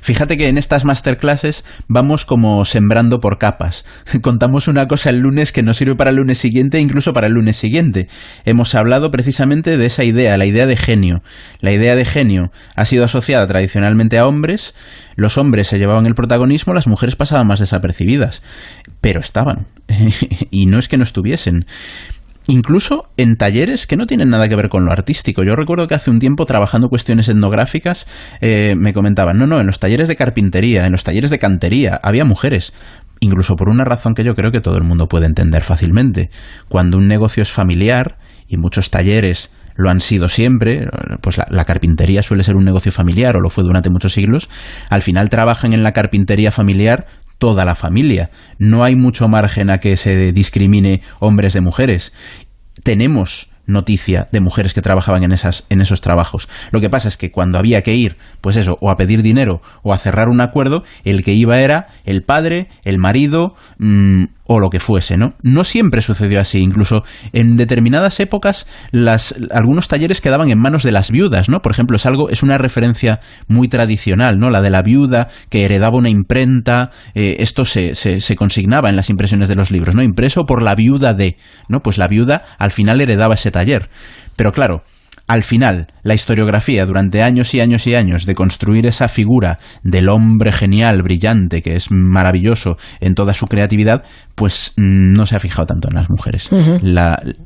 Fíjate 0.00 0.36
que 0.36 0.48
en 0.48 0.58
estas 0.58 0.84
masterclasses 0.84 1.64
vamos 1.88 2.24
como 2.24 2.64
sembrando 2.64 3.20
por 3.20 3.38
capas. 3.38 3.84
Contamos 4.22 4.68
una 4.68 4.88
cosa 4.88 5.10
el 5.10 5.18
lunes 5.18 5.52
que 5.52 5.62
nos 5.62 5.76
sirve 5.76 5.96
para 5.96 6.10
el 6.10 6.16
lunes 6.16 6.38
siguiente 6.38 6.80
incluso 6.80 7.12
para 7.12 7.26
el 7.26 7.34
lunes 7.34 7.56
siguiente. 7.56 8.08
Hemos 8.44 8.74
hablado 8.74 9.10
precisamente 9.10 9.76
de 9.76 9.86
esa 9.86 10.04
idea, 10.04 10.36
la 10.38 10.46
idea 10.46 10.66
de 10.66 10.76
genio. 10.76 11.22
La 11.60 11.72
idea 11.72 11.96
de 11.96 12.04
genio 12.04 12.52
ha 12.74 12.84
sido 12.84 13.04
asociada 13.04 13.46
tradicionalmente 13.46 14.18
a 14.18 14.26
hombres. 14.26 14.74
Los 15.16 15.38
hombres 15.38 15.66
se 15.68 15.78
llevaban 15.78 16.06
el 16.06 16.14
protagonismo, 16.14 16.74
las 16.74 16.86
mujeres 16.86 17.16
pasaban 17.16 17.46
más 17.46 17.60
desapercibidas. 17.60 18.42
Pero 19.00 19.20
estaban. 19.20 19.66
y 20.50 20.66
no 20.66 20.78
es 20.78 20.88
que 20.88 20.96
no 20.96 21.04
estuviesen 21.04 21.66
incluso 22.48 23.08
en 23.16 23.36
talleres 23.36 23.86
que 23.86 23.96
no 23.96 24.06
tienen 24.06 24.28
nada 24.28 24.48
que 24.48 24.56
ver 24.56 24.68
con 24.68 24.84
lo 24.84 24.92
artístico. 24.92 25.42
Yo 25.42 25.56
recuerdo 25.56 25.86
que 25.86 25.94
hace 25.94 26.10
un 26.10 26.18
tiempo 26.18 26.44
trabajando 26.44 26.88
cuestiones 26.88 27.28
etnográficas 27.28 28.06
eh, 28.40 28.74
me 28.76 28.92
comentaban, 28.92 29.38
no, 29.38 29.46
no, 29.46 29.60
en 29.60 29.66
los 29.66 29.80
talleres 29.80 30.08
de 30.08 30.16
carpintería, 30.16 30.86
en 30.86 30.92
los 30.92 31.04
talleres 31.04 31.30
de 31.30 31.38
cantería, 31.38 32.00
había 32.02 32.24
mujeres. 32.24 32.72
Incluso 33.20 33.56
por 33.56 33.70
una 33.70 33.84
razón 33.84 34.14
que 34.14 34.24
yo 34.24 34.34
creo 34.34 34.52
que 34.52 34.60
todo 34.60 34.76
el 34.76 34.84
mundo 34.84 35.06
puede 35.06 35.26
entender 35.26 35.62
fácilmente. 35.62 36.30
Cuando 36.68 36.98
un 36.98 37.08
negocio 37.08 37.42
es 37.42 37.50
familiar, 37.50 38.18
y 38.48 38.56
muchos 38.56 38.90
talleres 38.90 39.52
lo 39.76 39.90
han 39.90 40.00
sido 40.00 40.28
siempre, 40.28 40.86
pues 41.20 41.36
la, 41.36 41.64
carpintería 41.64 42.22
suele 42.22 42.42
ser 42.42 42.56
un 42.56 42.64
negocio 42.64 42.92
familiar 42.92 43.36
o 43.36 43.40
lo 43.40 43.50
fue 43.50 43.62
durante 43.62 43.90
muchos 43.90 44.14
siglos, 44.14 44.48
al 44.88 45.02
final 45.02 45.28
trabajan 45.28 45.74
en 45.74 45.82
la 45.82 45.92
carpintería 45.92 46.50
familiar 46.50 47.06
toda 47.38 47.64
la 47.64 47.74
familia. 47.74 48.30
No 48.58 48.84
hay 48.84 48.96
mucho 48.96 49.28
margen 49.28 49.70
a 49.70 49.78
que 49.78 49.96
se 49.96 50.32
discrimine 50.32 51.02
hombres 51.20 51.54
de 51.54 51.60
mujeres. 51.60 52.12
Tenemos 52.82 53.50
noticia 53.66 54.28
de 54.32 54.40
mujeres 54.40 54.74
que 54.74 54.82
trabajaban 54.82 55.24
en, 55.24 55.32
esas, 55.32 55.66
en 55.70 55.80
esos 55.80 56.00
trabajos. 56.00 56.48
Lo 56.70 56.80
que 56.80 56.90
pasa 56.90 57.08
es 57.08 57.16
que 57.16 57.30
cuando 57.30 57.58
había 57.58 57.82
que 57.82 57.94
ir, 57.94 58.16
pues 58.40 58.56
eso, 58.56 58.78
o 58.80 58.90
a 58.90 58.96
pedir 58.96 59.22
dinero 59.22 59.60
o 59.82 59.92
a 59.92 59.98
cerrar 59.98 60.28
un 60.28 60.40
acuerdo, 60.40 60.84
el 61.04 61.22
que 61.24 61.32
iba 61.32 61.58
era 61.58 61.88
el 62.04 62.22
padre, 62.22 62.68
el 62.84 62.98
marido 62.98 63.54
mm, 63.78 64.24
o 64.46 64.60
lo 64.60 64.70
que 64.70 64.80
fuese, 64.80 65.16
¿no? 65.16 65.34
No 65.42 65.64
siempre 65.64 66.00
sucedió 66.00 66.40
así, 66.40 66.60
incluso 66.60 67.02
en 67.32 67.56
determinadas 67.56 68.20
épocas 68.20 68.66
las, 68.92 69.34
algunos 69.50 69.88
talleres 69.88 70.20
quedaban 70.20 70.50
en 70.50 70.58
manos 70.58 70.82
de 70.82 70.92
las 70.92 71.10
viudas, 71.10 71.48
¿no? 71.48 71.60
Por 71.60 71.72
ejemplo, 71.72 71.96
es 71.96 72.06
algo, 72.06 72.30
es 72.30 72.42
una 72.42 72.58
referencia 72.58 73.20
muy 73.48 73.68
tradicional, 73.68 74.38
¿no? 74.38 74.50
La 74.50 74.62
de 74.62 74.70
la 74.70 74.82
viuda 74.82 75.28
que 75.50 75.64
heredaba 75.64 75.98
una 75.98 76.10
imprenta, 76.10 76.90
eh, 77.14 77.36
esto 77.40 77.64
se, 77.64 77.94
se, 77.94 78.20
se, 78.20 78.36
consignaba 78.36 78.88
en 78.88 78.96
las 78.96 79.10
impresiones 79.10 79.48
de 79.48 79.56
los 79.56 79.70
libros, 79.70 79.94
¿no? 79.94 80.02
Impreso 80.02 80.44
por 80.46 80.62
la 80.62 80.74
viuda 80.74 81.12
de, 81.12 81.36
¿no? 81.68 81.80
Pues 81.80 81.98
la 81.98 82.08
viuda 82.08 82.42
al 82.58 82.70
final 82.70 83.00
heredaba 83.00 83.34
ese 83.34 83.50
taller. 83.50 83.88
Pero 84.36 84.52
claro, 84.52 84.82
al 85.26 85.42
final, 85.42 85.88
la 86.02 86.14
historiografía, 86.14 86.86
durante 86.86 87.22
años 87.22 87.52
y 87.54 87.60
años 87.60 87.86
y 87.86 87.94
años, 87.94 88.26
de 88.26 88.34
construir 88.34 88.86
esa 88.86 89.08
figura 89.08 89.58
del 89.82 90.08
hombre 90.08 90.52
genial, 90.52 91.02
brillante, 91.02 91.62
que 91.62 91.74
es 91.74 91.90
maravilloso 91.90 92.76
en 93.00 93.14
toda 93.14 93.34
su 93.34 93.46
creatividad, 93.46 94.04
pues 94.36 94.72
mm, 94.76 95.12
no 95.12 95.26
se 95.26 95.34
ha 95.34 95.40
fijado 95.40 95.66
tanto 95.66 95.88
en 95.88 95.96
las 95.96 96.10
mujeres. 96.10 96.50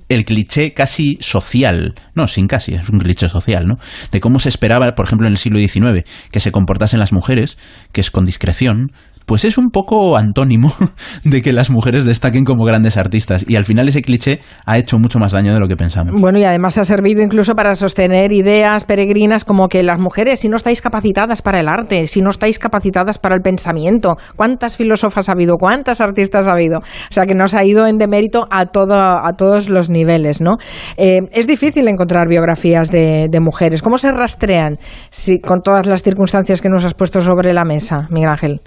el 0.08 0.24
cliché 0.24 0.74
casi 0.74 1.16
social, 1.20 1.94
no, 2.14 2.26
sin 2.26 2.46
casi, 2.46 2.74
es 2.74 2.90
un 2.90 2.98
cliché 2.98 3.28
social, 3.28 3.66
¿no? 3.66 3.78
De 4.12 4.20
cómo 4.20 4.38
se 4.38 4.50
esperaba, 4.50 4.94
por 4.94 5.06
ejemplo, 5.06 5.26
en 5.26 5.32
el 5.32 5.38
siglo 5.38 5.58
XIX, 5.58 6.04
que 6.30 6.40
se 6.40 6.52
comportasen 6.52 7.00
las 7.00 7.12
mujeres, 7.12 7.56
que 7.92 8.02
es 8.02 8.10
con 8.10 8.24
discreción, 8.24 8.92
pues 9.26 9.44
es 9.44 9.58
un 9.58 9.70
poco 9.70 10.16
antónimo 10.16 10.72
de 11.24 11.42
que 11.42 11.52
las 11.52 11.70
mujeres 11.70 12.04
destaquen 12.04 12.44
como 12.44 12.64
grandes 12.64 12.96
artistas. 12.96 13.44
Y 13.48 13.56
al 13.56 13.64
final 13.64 13.88
ese 13.88 14.02
cliché 14.02 14.40
ha 14.66 14.78
hecho 14.78 14.98
mucho 14.98 15.18
más 15.18 15.32
daño 15.32 15.52
de 15.52 15.60
lo 15.60 15.68
que 15.68 15.76
pensamos. 15.76 16.20
Bueno, 16.20 16.38
y 16.38 16.44
además 16.44 16.78
ha 16.78 16.84
servido 16.84 17.22
incluso 17.22 17.54
para 17.54 17.74
sostener 17.74 18.32
ideas 18.32 18.84
peregrinas 18.84 19.44
como 19.44 19.68
que 19.68 19.82
las 19.82 19.98
mujeres, 19.98 20.40
si 20.40 20.48
no 20.48 20.56
estáis 20.56 20.80
capacitadas 20.80 21.42
para 21.42 21.60
el 21.60 21.68
arte, 21.68 22.06
si 22.06 22.20
no 22.20 22.30
estáis 22.30 22.58
capacitadas 22.58 23.18
para 23.18 23.34
el 23.34 23.42
pensamiento, 23.42 24.16
¿cuántas 24.36 24.76
filósofas 24.76 25.28
ha 25.28 25.32
habido? 25.32 25.56
¿Cuántas 25.56 26.00
artistas 26.00 26.48
ha 26.48 26.52
habido? 26.52 26.78
O 26.78 27.14
sea, 27.14 27.26
que 27.26 27.34
nos 27.34 27.54
ha 27.54 27.64
ido 27.64 27.86
en 27.86 27.98
demérito 27.98 28.46
a, 28.50 28.60
a 28.60 29.32
todos 29.36 29.68
los 29.68 29.90
niveles, 29.90 30.40
¿no? 30.40 30.56
Eh, 30.96 31.20
es 31.32 31.46
difícil 31.46 31.88
encontrar 31.88 32.28
biografías 32.28 32.90
de, 32.90 33.28
mujeres. 33.40 33.82
¿Cómo 33.82 33.96
se 33.96 34.12
rastrean 34.12 34.76
si, 35.10 35.40
con 35.40 35.62
todas 35.62 35.86
las 35.86 36.02
circunstancias 36.02 36.60
que 36.60 36.68
nos 36.68 36.84
has 36.84 36.94
puesto 36.94 37.20
sobre 37.22 37.54
la 37.54 37.64
mesa, 37.64 38.06
Miguel 38.10 38.28
Ángel? 38.30 38.60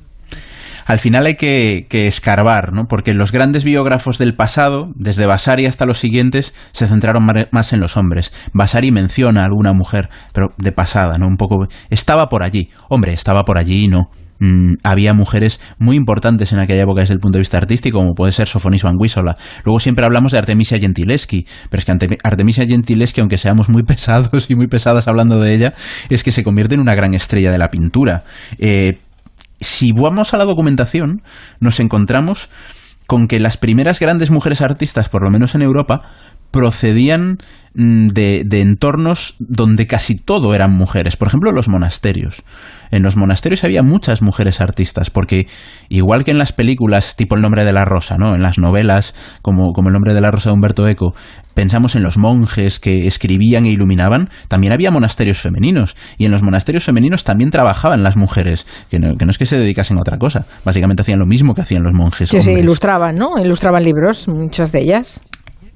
Al 0.85 0.99
final 0.99 1.25
hay 1.25 1.35
que, 1.35 1.87
escarbar, 1.89 2.73
¿no? 2.73 2.85
Porque 2.87 3.13
los 3.13 3.31
grandes 3.31 3.63
biógrafos 3.63 4.17
del 4.17 4.35
pasado, 4.35 4.91
desde 4.95 5.25
Vasari 5.25 5.65
hasta 5.65 5.85
los 5.85 5.99
siguientes, 5.99 6.53
se 6.71 6.87
centraron 6.87 7.25
más 7.51 7.73
en 7.73 7.79
los 7.79 7.97
hombres. 7.97 8.33
Vasari 8.53 8.91
menciona 8.91 9.41
a 9.41 9.45
alguna 9.45 9.73
mujer, 9.73 10.09
pero 10.33 10.49
de 10.57 10.71
pasada, 10.71 11.17
¿no? 11.17 11.27
Un 11.27 11.37
poco... 11.37 11.67
Estaba 11.89 12.27
por 12.27 12.43
allí. 12.43 12.69
Hombre, 12.89 13.13
estaba 13.13 13.43
por 13.43 13.57
allí 13.57 13.85
y 13.85 13.87
no 13.87 14.09
mm, 14.39 14.75
había 14.83 15.13
mujeres 15.13 15.61
muy 15.77 15.95
importantes 15.95 16.51
en 16.51 16.59
aquella 16.59 16.83
época 16.83 17.01
desde 17.01 17.13
el 17.13 17.19
punto 17.19 17.37
de 17.37 17.41
vista 17.41 17.57
artístico, 17.57 17.99
como 17.99 18.13
puede 18.13 18.31
ser 18.31 18.47
Sofonis 18.47 18.83
Van 18.83 18.97
Guisola. 18.97 19.35
Luego 19.63 19.79
siempre 19.79 20.05
hablamos 20.05 20.31
de 20.31 20.39
Artemisia 20.39 20.79
Gentileschi, 20.79 21.45
pero 21.69 21.79
es 21.79 21.85
que 21.85 22.17
Artemisia 22.23 22.65
Gentileschi, 22.65 23.21
aunque 23.21 23.37
seamos 23.37 23.69
muy 23.69 23.83
pesados 23.87 24.49
y 24.49 24.55
muy 24.55 24.67
pesadas 24.67 25.07
hablando 25.07 25.39
de 25.39 25.53
ella, 25.53 25.73
es 26.09 26.23
que 26.23 26.31
se 26.31 26.43
convierte 26.43 26.75
en 26.75 26.81
una 26.81 26.95
gran 26.95 27.13
estrella 27.13 27.51
de 27.51 27.57
la 27.57 27.69
pintura. 27.69 28.23
Eh, 28.57 28.99
si 29.59 29.91
vamos 29.91 30.33
a 30.33 30.37
la 30.37 30.45
documentación, 30.45 31.21
nos 31.59 31.79
encontramos 31.79 32.49
con 33.07 33.27
que 33.27 33.39
las 33.39 33.57
primeras 33.57 33.99
grandes 33.99 34.31
mujeres 34.31 34.61
artistas, 34.61 35.09
por 35.09 35.23
lo 35.23 35.29
menos 35.29 35.55
en 35.55 35.61
Europa, 35.61 36.01
procedían 36.53 37.39
mm, 37.73 38.09
de, 38.09 38.43
de, 38.45 38.61
entornos 38.61 39.35
donde 39.39 39.87
casi 39.87 40.15
todo 40.15 40.53
eran 40.53 40.71
mujeres. 40.71 41.17
Por 41.17 41.27
ejemplo, 41.27 41.51
los 41.51 41.67
monasterios. 41.67 42.43
En 42.91 43.01
los 43.01 43.17
monasterios 43.17 43.63
había 43.63 43.81
muchas 43.81 44.21
mujeres 44.21 44.61
artistas, 44.61 45.09
porque 45.09 45.47
igual 45.89 46.23
que 46.23 46.29
en 46.29 46.37
las 46.37 46.53
películas 46.53 47.15
tipo 47.15 47.35
El 47.35 47.41
nombre 47.41 47.65
de 47.65 47.73
la 47.73 47.85
rosa, 47.85 48.17
¿no? 48.19 48.35
En 48.35 48.43
las 48.43 48.59
novelas 48.59 49.15
como, 49.41 49.73
como 49.73 49.89
El 49.89 49.93
nombre 49.93 50.13
de 50.13 50.21
la 50.21 50.29
rosa 50.29 50.51
de 50.51 50.53
Humberto 50.53 50.87
Eco, 50.87 51.15
pensamos 51.55 51.95
en 51.95 52.03
los 52.03 52.19
monjes 52.19 52.79
que 52.79 53.07
escribían 53.07 53.65
e 53.65 53.69
iluminaban, 53.69 54.29
también 54.47 54.73
había 54.73 54.91
monasterios 54.91 55.39
femeninos. 55.39 55.95
Y 56.19 56.25
en 56.25 56.31
los 56.31 56.43
monasterios 56.43 56.83
femeninos 56.83 57.23
también 57.23 57.49
trabajaban 57.49 58.03
las 58.03 58.15
mujeres, 58.15 58.67
que 58.91 58.99
no, 58.99 59.15
que 59.17 59.25
no 59.25 59.31
es 59.31 59.39
que 59.39 59.47
se 59.47 59.57
dedicasen 59.57 59.97
a 59.97 60.01
otra 60.01 60.19
cosa. 60.19 60.45
Básicamente 60.63 61.01
hacían 61.01 61.17
lo 61.17 61.25
mismo 61.25 61.55
que 61.55 61.61
hacían 61.61 61.81
los 61.81 61.93
monjes. 61.93 62.29
Sí, 62.29 62.43
sí, 62.43 62.51
ilustraban, 62.51 63.15
¿no? 63.15 63.39
Ilustraban 63.39 63.83
libros, 63.83 64.27
muchas 64.27 64.71
de 64.71 64.81
ellas 64.81 65.19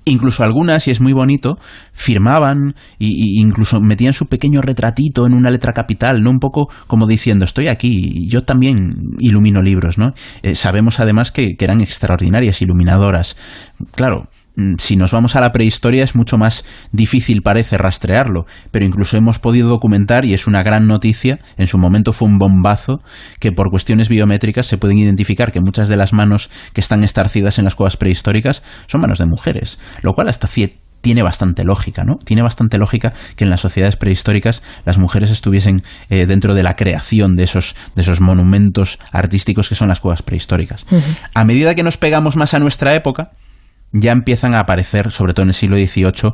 incluso 0.09 0.43
algunas, 0.43 0.87
y 0.87 0.91
es 0.91 1.01
muy 1.01 1.13
bonito, 1.13 1.57
firmaban 1.93 2.75
e 2.99 3.07
incluso 3.07 3.79
metían 3.81 4.13
su 4.13 4.27
pequeño 4.27 4.61
retratito 4.61 5.25
en 5.25 5.33
una 5.33 5.49
letra 5.49 5.73
capital, 5.73 6.21
¿no? 6.21 6.31
Un 6.31 6.39
poco 6.39 6.67
como 6.87 7.07
diciendo, 7.07 7.45
estoy 7.45 7.67
aquí, 7.67 8.27
yo 8.29 8.43
también 8.43 8.95
ilumino 9.19 9.61
libros, 9.61 9.97
¿no? 9.97 10.13
Eh, 10.41 10.55
sabemos 10.55 10.99
además 10.99 11.31
que, 11.31 11.55
eran 11.59 11.81
extraordinarias 11.81 12.61
iluminadoras. 12.61 13.35
Claro, 13.93 14.29
si 14.77 14.95
nos 14.95 15.11
vamos 15.11 15.35
a 15.35 15.41
la 15.41 15.51
prehistoria 15.51 16.03
es 16.03 16.15
mucho 16.15 16.37
más 16.37 16.65
difícil 16.91 17.41
parece 17.41 17.77
rastrearlo, 17.77 18.45
pero 18.71 18.85
incluso 18.85 19.17
hemos 19.17 19.39
podido 19.39 19.69
documentar, 19.69 20.25
y 20.25 20.33
es 20.33 20.47
una 20.47 20.63
gran 20.63 20.87
noticia, 20.87 21.39
en 21.57 21.67
su 21.67 21.77
momento 21.77 22.11
fue 22.11 22.27
un 22.27 22.37
bombazo, 22.37 22.99
que 23.39 23.51
por 23.51 23.69
cuestiones 23.69 24.09
biométricas 24.09 24.65
se 24.65 24.77
pueden 24.77 24.97
identificar 24.97 25.51
que 25.51 25.61
muchas 25.61 25.87
de 25.87 25.97
las 25.97 26.13
manos 26.13 26.49
que 26.73 26.81
están 26.81 27.03
estarcidas 27.03 27.59
en 27.59 27.65
las 27.65 27.75
cuevas 27.75 27.97
prehistóricas 27.97 28.63
son 28.87 29.01
manos 29.01 29.19
de 29.19 29.27
mujeres, 29.27 29.79
lo 30.01 30.13
cual 30.13 30.29
hasta 30.29 30.47
tiene 31.01 31.21
bastante 31.21 31.63
lógica, 31.63 32.03
¿no? 32.03 32.15
Tiene 32.17 32.41
bastante 32.41 32.77
lógica 32.77 33.13
que 33.35 33.43
en 33.43 33.49
las 33.49 33.61
sociedades 33.61 33.95
prehistóricas 33.95 34.63
las 34.85 34.97
mujeres 34.97 35.29
estuviesen 35.29 35.77
eh, 36.09 36.25
dentro 36.25 36.55
de 36.55 36.63
la 36.63 36.75
creación 36.75 37.35
de 37.35 37.43
esos, 37.43 37.75
de 37.95 38.01
esos 38.01 38.19
monumentos 38.19 38.99
artísticos 39.11 39.69
que 39.69 39.75
son 39.75 39.89
las 39.89 39.99
cuevas 39.99 40.23
prehistóricas. 40.23 40.85
A 41.33 41.43
medida 41.45 41.75
que 41.75 41.83
nos 41.83 41.97
pegamos 41.97 42.35
más 42.35 42.53
a 42.53 42.59
nuestra 42.59 42.95
época, 42.95 43.31
ya 43.91 44.11
empiezan 44.11 44.55
a 44.55 44.59
aparecer, 44.59 45.11
sobre 45.11 45.33
todo 45.33 45.43
en 45.43 45.49
el 45.49 45.53
siglo 45.53 45.77
XVIII, 45.77 46.33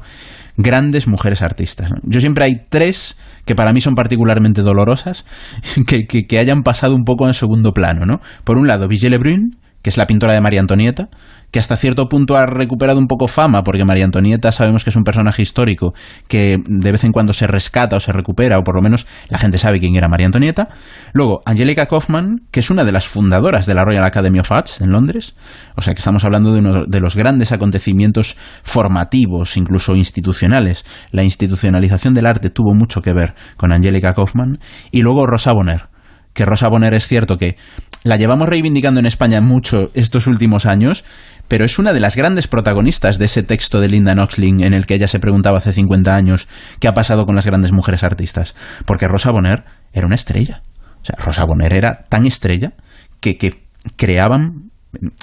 grandes 0.57 1.07
mujeres 1.07 1.41
artistas. 1.41 1.91
Yo 2.03 2.19
siempre 2.19 2.45
hay 2.45 2.61
tres 2.69 3.17
que 3.45 3.55
para 3.55 3.73
mí 3.73 3.81
son 3.81 3.95
particularmente 3.95 4.61
dolorosas, 4.61 5.25
que, 5.87 6.05
que, 6.05 6.39
hayan 6.39 6.63
pasado 6.63 6.95
un 6.95 7.03
poco 7.03 7.27
en 7.27 7.33
segundo 7.33 7.71
plano. 7.71 8.05
¿no? 8.05 8.19
Por 8.43 8.57
un 8.57 8.67
lado, 8.67 8.87
Vigée 8.87 9.09
Lebrun, 9.09 9.57
que 9.81 9.89
es 9.89 9.97
la 9.97 10.07
pintora 10.07 10.33
de 10.33 10.41
María 10.41 10.61
Antonieta, 10.61 11.09
que 11.53 11.59
hasta 11.59 11.77
cierto 11.77 12.09
punto 12.09 12.35
ha 12.35 12.47
recuperado 12.47 12.99
un 12.99 13.05
poco 13.05 13.27
fama, 13.27 13.61
porque 13.61 13.85
María 13.85 14.05
Antonieta 14.05 14.51
sabemos 14.51 14.83
que 14.83 14.89
es 14.89 14.95
un 14.95 15.03
personaje 15.03 15.43
histórico 15.43 15.93
que 16.27 16.57
de 16.67 16.91
vez 16.91 17.03
en 17.03 17.11
cuando 17.11 17.31
se 17.31 17.45
rescata 17.45 17.95
o 17.95 17.99
se 17.99 18.11
recupera, 18.11 18.57
o 18.57 18.63
por 18.63 18.75
lo 18.75 18.81
menos 18.81 19.05
la 19.29 19.37
gente 19.37 19.59
sabe 19.59 19.79
quién 19.79 19.95
era 19.95 20.09
María 20.09 20.25
Antonieta. 20.25 20.69
Luego, 21.13 21.41
Angelica 21.45 21.85
Kaufman, 21.85 22.47
que 22.49 22.59
es 22.59 22.71
una 22.71 22.83
de 22.83 22.91
las 22.91 23.05
fundadoras 23.05 23.67
de 23.67 23.75
la 23.75 23.85
Royal 23.85 24.03
Academy 24.03 24.39
of 24.39 24.51
Arts 24.51 24.81
en 24.81 24.89
Londres, 24.89 25.35
o 25.75 25.81
sea 25.81 25.93
que 25.93 25.99
estamos 25.99 26.25
hablando 26.25 26.51
de 26.51 26.59
uno 26.59 26.85
de 26.87 26.99
los 26.99 27.15
grandes 27.15 27.51
acontecimientos 27.51 28.35
formativos, 28.63 29.55
incluso 29.55 29.95
institucionales. 29.95 30.85
La 31.11 31.21
institucionalización 31.21 32.15
del 32.15 32.25
arte 32.25 32.49
tuvo 32.49 32.73
mucho 32.73 33.01
que 33.01 33.13
ver 33.13 33.35
con 33.57 33.71
Angelica 33.71 34.15
Kaufman. 34.15 34.57
Y 34.89 35.03
luego 35.03 35.27
Rosa 35.27 35.51
Bonheur, 35.53 35.89
que 36.33 36.45
Rosa 36.45 36.67
Bonheur 36.67 36.95
es 36.95 37.07
cierto 37.07 37.37
que 37.37 37.57
la 38.03 38.17
llevamos 38.17 38.49
reivindicando 38.49 38.99
en 38.99 39.05
España 39.05 39.39
mucho 39.39 39.89
estos 39.93 40.27
últimos 40.27 40.65
años, 40.65 41.05
pero 41.47 41.65
es 41.65 41.79
una 41.79 41.93
de 41.93 41.99
las 41.99 42.15
grandes 42.15 42.47
protagonistas 42.47 43.19
de 43.19 43.25
ese 43.25 43.43
texto 43.43 43.79
de 43.79 43.89
Linda 43.89 44.15
Noxling 44.15 44.63
en 44.63 44.73
el 44.73 44.85
que 44.85 44.95
ella 44.95 45.07
se 45.07 45.19
preguntaba 45.19 45.57
hace 45.57 45.73
50 45.73 46.15
años 46.15 46.47
qué 46.79 46.87
ha 46.87 46.93
pasado 46.93 47.25
con 47.25 47.35
las 47.35 47.45
grandes 47.45 47.71
mujeres 47.71 48.03
artistas. 48.03 48.55
Porque 48.85 49.07
Rosa 49.07 49.31
Bonheur 49.31 49.63
era 49.91 50.05
una 50.05 50.15
estrella. 50.15 50.61
O 51.01 51.05
sea, 51.05 51.15
Rosa 51.23 51.45
Bonheur 51.45 51.73
era 51.73 52.05
tan 52.09 52.25
estrella 52.25 52.73
que, 53.19 53.61
creaban 53.97 54.71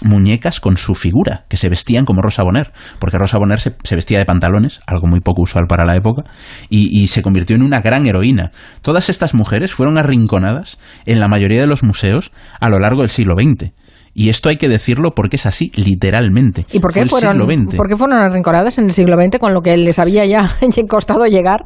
muñecas 0.03 0.61
con 0.61 0.77
su 0.77 0.95
figura, 0.95 1.47
que 1.49 1.57
se 1.57 1.69
vestían 1.69 2.05
como 2.05 2.21
Rosa 2.21 2.43
Bonheur, 2.43 2.73
porque 2.99 3.17
Rosa 3.17 3.39
Bonheur 3.39 3.61
se, 3.61 3.95
vestía 3.95 4.19
de 4.19 4.27
pantalones, 4.27 4.81
algo 4.87 5.07
muy 5.07 5.21
poco 5.21 5.43
usual 5.43 5.67
para 5.67 5.87
la 5.87 5.97
época, 5.97 6.23
y, 6.69 7.07
se 7.07 7.23
convirtió 7.23 7.57
en 7.57 7.63
una 7.63 7.81
gran 7.81 8.07
heroína. 8.07 8.51
Todas 8.83 9.09
estas 9.09 9.33
mujeres 9.33 9.73
fueron 9.73 9.97
arrinconadas 9.97 10.79
en 11.07 11.21
la 11.21 11.29
mayoría 11.29 11.61
de 11.61 11.67
los 11.67 11.83
museos 11.83 12.33
a 12.61 12.69
lo 12.69 12.79
largo 12.79 13.01
del 13.01 13.11
siglo 13.11 13.35
XX. 13.35 13.73
Y 14.21 14.29
esto 14.29 14.51
hay 14.51 14.59
que 14.59 14.69
decirlo 14.69 15.13
porque 15.15 15.37
es 15.37 15.47
así, 15.47 15.73
literalmente. 15.75 16.67
¿Y 16.73 16.79
por 16.79 16.93
qué, 16.93 17.07
fueron, 17.07 17.39
¿por 17.75 17.89
qué 17.89 17.97
fueron 17.97 18.19
arrinconadas 18.19 18.77
en 18.77 18.85
el 18.85 18.93
siglo 18.93 19.17
XX 19.17 19.39
con 19.39 19.55
lo 19.55 19.63
que 19.63 19.75
les 19.79 19.99
había 19.99 20.27
ya 20.27 20.59
costado 20.87 21.25
llegar? 21.25 21.65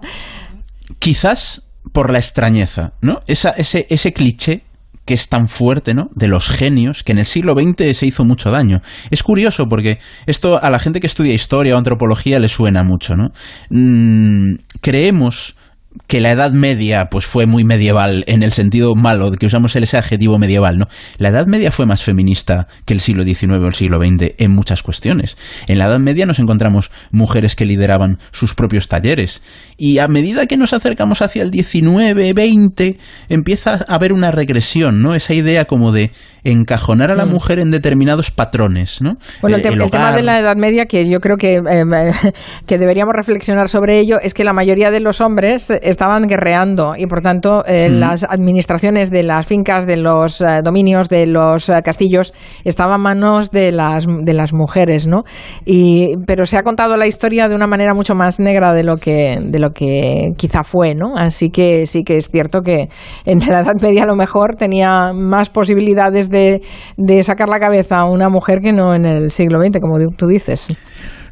Quizás 1.01 1.69
por 1.93 2.13
la 2.13 2.19
extrañeza, 2.21 2.93
¿no? 3.01 3.19
Esa, 3.27 3.51
ese, 3.51 3.89
ese 3.91 4.13
cliché 4.13 4.63
que 5.05 5.15
es 5.15 5.29
tan 5.29 5.49
fuerte, 5.49 5.95
¿no? 5.95 6.11
De 6.15 6.29
los 6.29 6.49
genios, 6.49 7.03
que 7.03 7.11
en 7.11 7.19
el 7.19 7.27
siglo 7.27 7.55
XX 7.55 7.97
se 7.97 8.07
hizo 8.07 8.25
mucho 8.25 8.53
daño. 8.53 8.83
Es 9.11 9.25
curioso 9.25 9.67
porque 9.69 9.99
esto 10.27 10.63
a 10.63 10.71
la 10.71 10.79
gente 10.79 11.01
que 11.01 11.09
estudia 11.09 11.35
historia 11.35 11.75
o 11.75 11.79
antropología 11.79 12.39
le 12.39 12.47
suena 12.47 12.85
mucho, 12.85 13.17
¿no? 13.17 13.31
Mm, 13.71 14.59
creemos 14.81 15.57
que 16.07 16.21
la 16.21 16.33
Edad 16.33 16.53
Media 16.53 17.09
pues 17.11 17.25
fue 17.25 17.47
muy 17.47 17.65
medieval 17.65 18.25
en 18.27 18.43
el 18.43 18.53
sentido 18.53 18.95
malo 18.95 19.31
de 19.31 19.39
que 19.39 19.47
usamos 19.47 19.75
ese 19.77 19.97
adjetivo 19.97 20.39
medieval, 20.39 20.79
¿no? 20.79 20.89
La 21.19 21.29
Edad 21.29 21.47
Media 21.47 21.71
fue 21.71 21.87
más 21.87 22.03
feminista 22.03 22.69
que 22.85 22.95
el 22.95 23.01
siglo 23.01 23.25
XIX 23.25 23.53
o 23.63 23.67
el 23.67 23.75
siglo 23.75 23.99
XX 23.99 24.35
en 24.39 24.53
muchas 24.53 24.83
cuestiones. 24.83 25.37
En 25.69 25.79
la 25.79 25.87
Edad 25.87 26.01
Media 26.01 26.27
nos 26.27 26.39
encontramos 26.39 26.91
mujeres 27.11 27.57
que 27.57 27.65
lideraban 27.65 28.19
sus 28.33 28.55
propios 28.55 28.89
talleres 28.89 29.43
y 29.77 29.99
a 29.99 30.09
medida 30.09 30.47
que 30.47 30.57
nos 30.57 30.73
acercamos 30.73 31.23
hacia 31.23 31.43
el 31.43 31.53
XIX, 31.53 32.15
XX, 32.15 32.97
empieza 33.29 33.85
a 33.89 33.95
haber 33.95 34.13
una 34.13 34.31
regresión, 34.31 35.01
¿no? 35.01 35.15
Esa 35.15 35.35
idea 35.35 35.65
como 35.65 35.93
de 35.93 36.11
encajonar 36.45 37.11
a 37.11 37.15
la 37.15 37.27
mm. 37.27 37.31
mujer 37.31 37.59
en 37.59 37.71
determinados 37.71 38.31
patrones, 38.31 39.03
¿no? 39.03 39.17
Bueno, 39.43 39.57
el, 39.57 39.67
el, 39.67 39.91
tema 39.91 40.13
de 40.13 40.23
la 40.23 40.39
Edad 40.39 40.57
Media, 40.57 40.87
que 40.87 41.09
yo 41.09 41.21
creo 41.21 41.37
que, 41.37 41.57
eh, 41.57 42.13
que 42.67 42.79
deberíamos 42.79 43.15
reflexionar 43.15 43.69
sobre 43.69 43.99
ello, 43.99 44.19
es 44.23 44.35
que 44.35 44.45
la 44.45 44.53
mayoría 44.53 44.91
de 44.91 45.01
los 45.01 45.21
hombres 45.21 45.71
estaban 45.83 46.27
guerreando 46.29 46.95
y, 46.97 47.07
por 47.07 47.21
tanto, 47.21 47.65
eh, 47.67 47.89
mm. 47.91 47.95
las 47.95 48.25
administraciones 48.25 49.11
de 49.11 49.23
las 49.23 49.47
fincas, 49.47 49.87
de 49.87 49.97
los 49.97 50.41
eh, 50.41 50.61
dominios, 50.63 51.09
de 51.09 51.27
los 51.27 51.71
castillos, 51.85 52.33
estaban 52.65 52.95
a 52.95 52.99
manos 52.99 53.51
de 53.51 53.73
las, 53.73 54.07
de 54.07 54.35
las 54.35 54.53
mujeres, 54.53 55.07
¿no? 55.07 55.25
Y, 55.65 56.17
pero 56.27 56.45
se 56.45 56.57
ha 56.57 56.63
contado 56.63 56.97
la 56.97 57.07
historia 57.07 57.49
de 57.49 57.55
una 57.55 57.67
manera 57.67 57.95
mucho 57.95 58.15
más 58.15 58.39
negra 58.39 58.73
de 58.73 58.85
lo 58.85 58.99
que, 58.99 59.39
de 59.41 59.59
lo 59.59 59.71
que 59.71 60.29
quizá 60.37 60.63
fue, 60.63 60.95
¿no? 60.95 61.17
Así 61.17 61.51
que 61.51 61.87
sí 61.87 62.05
que 62.05 62.17
es 62.19 62.29
cierto 62.29 62.61
que 62.61 62.89
en 63.25 63.39
la 63.41 63.61
Edad 63.61 63.75
Media 63.81 64.05
a 64.05 64.07
lo 64.07 64.17
mejor 64.17 64.57
tenía 64.57 65.13
más 65.15 65.51
posibilidades 65.51 66.29
de, 66.31 66.34
sacar 67.23 67.49
la 67.49 67.59
cabeza 67.59 67.99
a 67.99 68.05
una 68.05 68.29
mujer 68.29 68.61
que 68.61 68.73
no 68.73 68.95
en 68.95 69.07
el 69.07 69.31
siglo 69.31 69.61
XX, 69.61 69.81
como 69.81 69.99
tú 70.17 70.27
dices. 70.27 70.69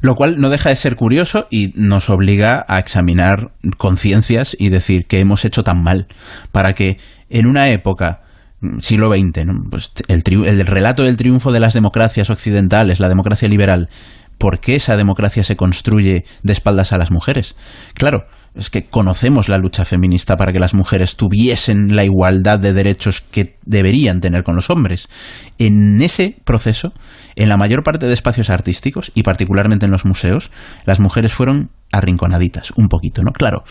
Lo 0.00 0.16
cual 0.16 0.40
no 0.40 0.50
deja 0.50 0.68
de 0.68 0.76
ser 0.76 0.96
curioso 0.96 1.46
y 1.50 1.72
nos 1.76 2.10
obliga 2.10 2.64
a 2.68 2.80
examinar 2.80 3.52
conciencias 3.78 4.56
y 4.58 4.68
decir 4.68 5.06
que 5.06 5.20
hemos 5.20 5.44
hecho 5.44 5.62
tan 5.62 5.82
mal 5.82 6.08
para 6.50 6.72
que 6.72 6.98
en 7.30 7.46
una 7.46 7.70
época 7.70 8.22
mm, 8.60 8.80
siglo 8.80 9.08
XX, 9.12 9.46
pues 9.70 9.92
el, 10.08 10.22
el 10.44 10.66
relato 10.66 11.04
del 11.04 11.16
triunfo 11.16 11.52
de 11.52 11.60
las 11.60 11.74
democracias 11.74 12.30
occidentales, 12.30 12.98
la 12.98 13.08
democracia 13.08 13.48
liberal, 13.48 13.88
¿por 14.38 14.58
qué 14.58 14.74
esa 14.74 14.96
democracia 14.96 15.44
se 15.44 15.54
construye 15.54 16.24
de 16.42 16.52
espaldas 16.52 16.92
a 16.92 16.98
las 16.98 17.12
mujeres? 17.12 17.54
Claro, 17.94 18.26
es 18.54 18.70
que 18.70 18.84
conocemos 18.84 19.48
la 19.48 19.58
lucha 19.58 19.84
feminista 19.84 20.36
para 20.36 20.52
que 20.52 20.58
las 20.58 20.74
mujeres 20.74 21.16
tuviesen 21.16 21.88
la 21.88 22.04
igualdad 22.04 22.58
de 22.58 22.72
derechos 22.72 23.20
que 23.20 23.56
deberían 23.64 24.20
tener 24.20 24.42
con 24.42 24.54
los 24.54 24.70
hombres. 24.70 25.08
En 25.58 26.00
ese 26.02 26.36
proceso, 26.44 26.92
en 27.36 27.48
la 27.48 27.56
mayor 27.56 27.82
parte 27.82 28.06
de 28.06 28.12
espacios 28.12 28.50
artísticos, 28.50 29.10
y 29.14 29.22
particularmente 29.22 29.86
en 29.86 29.92
los 29.92 30.04
museos, 30.04 30.50
las 30.84 31.00
mujeres 31.00 31.32
fueron 31.32 31.70
arrinconaditas, 31.92 32.72
un 32.76 32.88
poquito, 32.88 33.22
¿no? 33.22 33.32
Claro, 33.32 33.64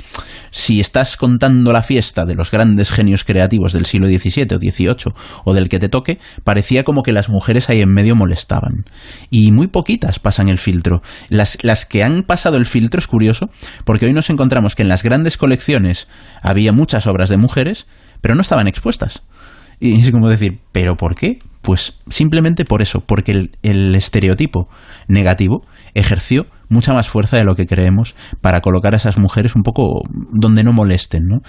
si 0.52 0.80
estás 0.80 1.18
contando 1.18 1.74
la 1.74 1.82
fiesta 1.82 2.26
de 2.26 2.36
los 2.36 2.52
grandes 2.52 2.92
genios 2.92 3.24
creativos 3.24 3.74
del 3.74 3.86
siglo 3.86 4.08
XVII 4.08 4.56
o 4.56 4.60
XVIII 4.60 5.14
o 5.44 5.54
del 5.54 5.70
que 5.70 5.80
te 5.80 5.90
toque, 5.90 6.20
parecía 6.44 6.84
como 6.84 7.02
que 7.02 7.14
las 7.14 7.30
mujeres 7.30 7.70
ahí 7.70 7.82
en 7.82 7.92
medio 7.92 8.16
molestaban. 8.16 8.86
Y 9.32 9.52
muy 9.52 9.68
poquitas 9.68 10.20
pasan 10.20 10.50
el 10.50 10.60
filtro. 10.60 11.02
Las, 11.30 11.58
las 11.64 11.86
que 11.86 12.04
han 12.04 12.22
pasado 12.22 12.58
el 12.58 12.68
filtro 12.68 13.00
es 13.00 13.08
curioso, 13.08 13.50
porque 13.86 14.06
hoy 14.06 14.14
nos 14.14 14.30
encontramos 14.30 14.71
que 14.76 14.84
en 14.84 14.90
las 14.90 15.04
grandes 15.04 15.38
colecciones 15.38 16.08
había 16.42 16.72
muchas 16.72 17.08
obras 17.08 17.30
de 17.30 17.38
mujeres, 17.38 17.88
pero 18.22 18.36
no 18.36 18.42
estaban 18.42 18.68
expuestas. 18.68 19.24
Y 19.80 20.00
es 20.00 20.12
como 20.12 20.30
decir, 20.30 20.60
¿pero 20.72 20.96
por 20.96 21.16
qué? 21.16 21.40
Pues 21.64 22.00
simplemente 22.08 22.66
por 22.66 22.84
eso, 22.84 23.02
porque 23.02 23.50
el, 23.64 23.96
estereotipo 23.96 24.70
negativo 25.08 25.66
ejerció 25.96 26.46
mucha 26.70 26.94
más 26.94 27.10
fuerza 27.10 27.38
de 27.38 27.44
lo 27.44 27.56
que 27.56 27.66
creemos 27.66 28.16
para 28.42 28.62
colocar 28.62 28.94
a 28.94 28.98
esas 28.98 29.20
mujeres 29.20 29.56
un 29.56 29.64
poco 29.64 30.04
donde 30.32 30.64
no 30.64 30.72
molesten. 30.72 31.26
¿no? 31.26 31.42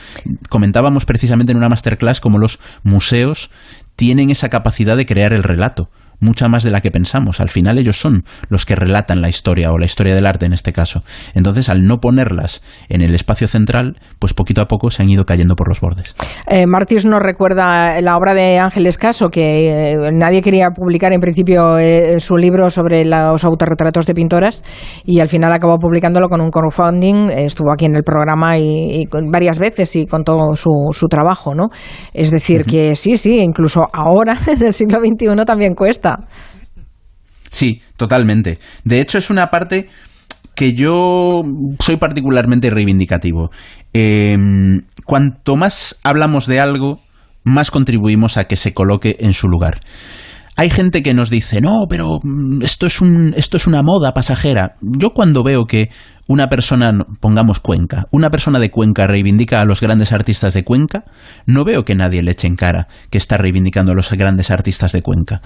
Comentábamos 0.49 1.05
precisamente 1.05 1.53
en 1.53 1.59
una 1.59 1.69
masterclass 1.69 2.21
cómo 2.21 2.39
los 2.39 2.59
museos 2.83 3.51
tienen 3.97 4.31
esa 4.31 4.49
capacidad 4.49 4.97
de 4.97 5.07
crear 5.07 5.33
el 5.35 5.43
relato 5.43 5.91
mucha 6.23 6.49
más 6.49 6.63
de 6.63 6.71
la 6.71 6.81
que 6.81 6.91
pensamos. 6.91 7.41
Al 7.41 7.51
final 7.51 7.79
ellos 7.79 8.01
son 8.01 8.25
los 8.49 8.65
que 8.65 8.75
relatan 8.75 9.21
la 9.21 9.29
historia 9.29 9.73
o 9.73 9.79
la 9.79 9.85
historia 9.85 10.15
del 10.15 10.27
arte 10.27 10.47
en 10.47 10.53
este 10.53 10.73
caso. 10.73 11.03
Entonces, 11.35 11.69
al 11.69 11.87
no 11.87 11.99
ponerlas 11.99 12.63
en 12.89 13.03
el 13.03 13.15
espacio 13.15 13.47
central, 13.47 13.99
pues 14.19 14.33
poquito 14.33 14.63
a 14.63 14.67
poco 14.67 14.89
se 14.91 15.03
han 15.03 15.11
ido 15.11 15.25
cayendo 15.25 15.57
por 15.57 15.69
los 15.69 15.81
bordes. 15.81 16.15
Eh, 16.49 16.67
nos 16.67 17.21
recuerda 17.21 18.01
la 18.01 18.17
obra 18.17 18.35
de 18.35 18.59
Ángeles 18.59 18.97
Caso, 18.97 19.29
que 19.29 19.93
eh, 19.93 19.97
nadie 20.13 20.43
quería 20.43 20.71
publicar 20.71 21.13
en 21.13 21.21
principio 21.21 21.79
eh, 21.79 22.21
su 22.21 22.37
libro 22.37 22.71
sobre 22.71 23.05
los 23.05 23.45
autorretratos 23.45 24.07
de 24.07 24.15
pintoras 24.15 24.63
y 25.05 25.21
al 25.21 25.29
final 25.29 25.53
acabó 25.53 25.79
publicándolo 25.79 26.29
con 26.29 26.41
un 26.41 26.51
crowdfunding. 26.51 27.31
estuvo 27.31 27.73
aquí 27.73 27.87
en 27.87 27.97
el 27.97 28.05
programa 28.05 28.59
y, 28.59 29.07
varias 29.31 29.59
veces 29.59 29.97
y 29.97 30.07
contó 30.07 30.55
su, 30.55 30.71
su 30.93 31.09
trabajo, 31.09 31.55
¿no? 31.55 31.67
Es 32.13 32.31
decir, 32.31 32.65
que 32.65 32.95
sí, 32.95 33.17
sí, 33.17 33.39
incluso 33.39 33.81
ahora, 33.93 34.37
en 34.47 34.63
el 34.63 34.73
siglo 34.73 34.99
XXI, 35.01 35.45
también 35.45 35.75
cuesta. 35.75 36.12
Sí, 37.51 37.83
totalmente. 37.97 38.59
De 38.85 39.01
hecho, 39.01 39.19
es 39.19 39.29
una 39.29 39.49
parte 39.51 39.89
que 40.55 40.75
yo 40.75 41.43
soy 41.81 41.97
particularmente 41.97 42.71
reivindicativo. 42.71 43.51
Em, 43.93 44.83
cuanto 45.05 45.57
más 45.57 46.01
hablamos 46.03 46.47
de 46.47 46.61
algo, 46.61 47.01
más 47.45 47.71
contribuimos 47.71 48.37
a 48.37 48.45
que 48.45 48.57
se 48.57 48.75
coloque 48.75 49.17
en 49.21 49.33
su 49.33 49.49
lugar. 49.49 49.81
Hay 50.55 50.69
gente 50.69 51.03
que 51.03 51.15
nos 51.15 51.31
dice, 51.31 51.61
no, 51.61 51.87
pero 51.89 52.19
mm, 52.23 52.63
esto 52.63 52.87
es, 52.87 53.01
un, 53.01 53.35
esto 53.37 53.57
es 53.57 53.67
una 53.67 53.83
moda 53.83 54.13
pasajera. 54.13 54.77
Yo 54.81 55.11
cuando 55.11 55.43
veo 55.43 55.65
que 55.65 55.91
una 56.29 56.49
persona, 56.49 56.93
pongamos 57.21 57.61
Cuenca, 57.61 58.07
una 58.11 58.31
persona 58.31 58.59
de 58.59 58.71
Cuenca 58.71 59.07
reivindica 59.07 59.61
a 59.61 59.65
los 59.65 59.81
grandes 59.81 60.13
artistas 60.13 60.55
de 60.55 60.65
Cuenca, 60.65 61.05
no 61.47 61.65
veo 61.65 61.85
que 61.85 61.95
nadie 61.95 62.23
le 62.23 62.33
eche 62.33 62.47
en 62.47 62.57
cara 62.57 62.89
que 63.11 63.19
está 63.19 63.37
reivindicando 63.37 63.93
a 63.93 63.95
los 63.95 64.11
grandes 64.13 64.51
artistas 64.51 64.93
de 64.93 65.03
Cuenca. 65.03 65.43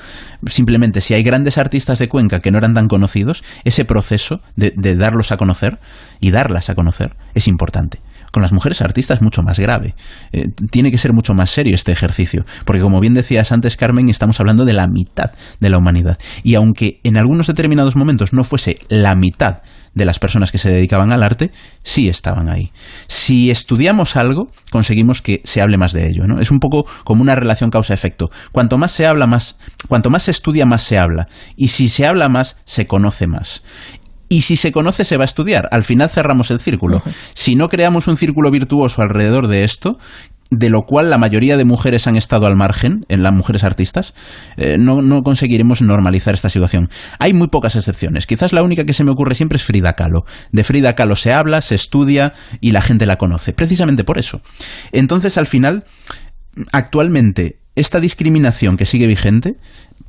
Simplemente, 0.46 1.00
si 1.00 1.14
hay 1.14 1.22
grandes 1.22 1.58
artistas 1.58 1.98
de 1.98 2.08
Cuenca 2.08 2.40
que 2.40 2.50
no 2.50 2.58
eran 2.58 2.74
tan 2.74 2.88
conocidos, 2.88 3.42
ese 3.64 3.84
proceso 3.84 4.40
de, 4.54 4.72
de 4.76 4.96
darlos 4.96 5.32
a 5.32 5.36
conocer 5.36 5.78
y 6.20 6.30
darlas 6.30 6.70
a 6.70 6.74
conocer 6.74 7.16
es 7.34 7.48
importante 7.48 8.00
con 8.32 8.42
las 8.42 8.52
mujeres 8.52 8.82
artistas 8.82 9.22
mucho 9.22 9.42
más 9.42 9.58
grave. 9.58 9.94
Eh, 10.32 10.48
tiene 10.70 10.90
que 10.90 10.98
ser 10.98 11.12
mucho 11.12 11.34
más 11.34 11.50
serio 11.50 11.74
este 11.74 11.92
ejercicio, 11.92 12.44
porque 12.64 12.82
como 12.82 13.00
bien 13.00 13.14
decías 13.14 13.52
antes, 13.52 13.76
Carmen, 13.76 14.08
estamos 14.08 14.40
hablando 14.40 14.64
de 14.64 14.72
la 14.72 14.86
mitad 14.86 15.30
de 15.60 15.70
la 15.70 15.78
humanidad. 15.78 16.18
Y 16.42 16.54
aunque 16.54 17.00
en 17.04 17.16
algunos 17.16 17.46
determinados 17.46 17.96
momentos 17.96 18.32
no 18.32 18.44
fuese 18.44 18.76
la 18.88 19.14
mitad 19.14 19.62
de 19.96 20.04
las 20.04 20.18
personas 20.18 20.52
que 20.52 20.58
se 20.58 20.70
dedicaban 20.70 21.10
al 21.10 21.22
arte, 21.22 21.50
sí 21.82 22.08
estaban 22.08 22.50
ahí. 22.50 22.70
Si 23.08 23.50
estudiamos 23.50 24.16
algo, 24.16 24.48
conseguimos 24.70 25.22
que 25.22 25.40
se 25.44 25.62
hable 25.62 25.78
más 25.78 25.92
de 25.92 26.06
ello. 26.06 26.26
¿no? 26.26 26.38
Es 26.38 26.50
un 26.50 26.58
poco 26.58 26.84
como 27.02 27.22
una 27.22 27.34
relación 27.34 27.70
causa-efecto. 27.70 28.26
Cuanto 28.52 28.76
más 28.76 28.92
se 28.92 29.06
habla, 29.06 29.26
más, 29.26 29.58
cuanto 29.88 30.10
más 30.10 30.24
se 30.24 30.32
estudia, 30.32 30.66
más 30.66 30.82
se 30.82 30.98
habla. 30.98 31.28
Y 31.56 31.68
si 31.68 31.88
se 31.88 32.06
habla 32.06 32.28
más, 32.28 32.58
se 32.66 32.86
conoce 32.86 33.26
más 33.26 33.62
y 34.28 34.42
si 34.42 34.56
se 34.56 34.72
conoce 34.72 35.04
se 35.04 35.16
va 35.16 35.24
a 35.24 35.26
estudiar. 35.26 35.68
Al 35.70 35.84
final 35.84 36.10
cerramos 36.10 36.50
el 36.50 36.58
círculo. 36.58 37.02
Si 37.34 37.54
no 37.54 37.68
creamos 37.68 38.08
un 38.08 38.16
círculo 38.16 38.50
virtuoso 38.50 39.02
alrededor 39.02 39.48
de 39.48 39.64
esto, 39.64 39.98
de 40.50 40.70
lo 40.70 40.82
cual 40.82 41.10
la 41.10 41.18
mayoría 41.18 41.56
de 41.56 41.64
mujeres 41.64 42.06
han 42.06 42.16
estado 42.16 42.46
al 42.46 42.56
margen, 42.56 43.04
en 43.08 43.22
las 43.22 43.32
mujeres 43.32 43.64
artistas, 43.64 44.14
eh, 44.56 44.76
no, 44.78 45.02
no, 45.02 45.22
conseguiremos 45.22 45.82
normalizar 45.82 46.34
esta 46.34 46.48
situación. 46.48 46.88
Hay 47.18 47.32
muy 47.32 47.48
pocas 47.48 47.76
excepciones. 47.76 48.26
Quizás 48.26 48.52
la 48.52 48.62
única 48.62 48.84
que 48.84 48.92
se 48.92 49.04
me 49.04 49.10
ocurre 49.10 49.34
siempre 49.34 49.56
es 49.56 49.64
Frida 49.64 49.94
Kahlo. 49.94 50.24
De 50.52 50.64
Frida 50.64 50.94
Kahlo 50.94 51.16
se 51.16 51.32
habla, 51.32 51.60
se 51.60 51.74
estudia 51.74 52.32
y 52.60 52.70
la 52.70 52.82
gente 52.82 53.06
la 53.06 53.16
conoce. 53.16 53.52
Precisamente 53.52 54.04
por 54.04 54.18
eso. 54.18 54.40
Entonces, 54.92 55.36
al 55.36 55.46
final, 55.46 55.84
actualmente, 56.72 57.58
esta 57.74 58.00
discriminación 58.00 58.76
que 58.76 58.86
sigue 58.86 59.06
vigente, 59.06 59.54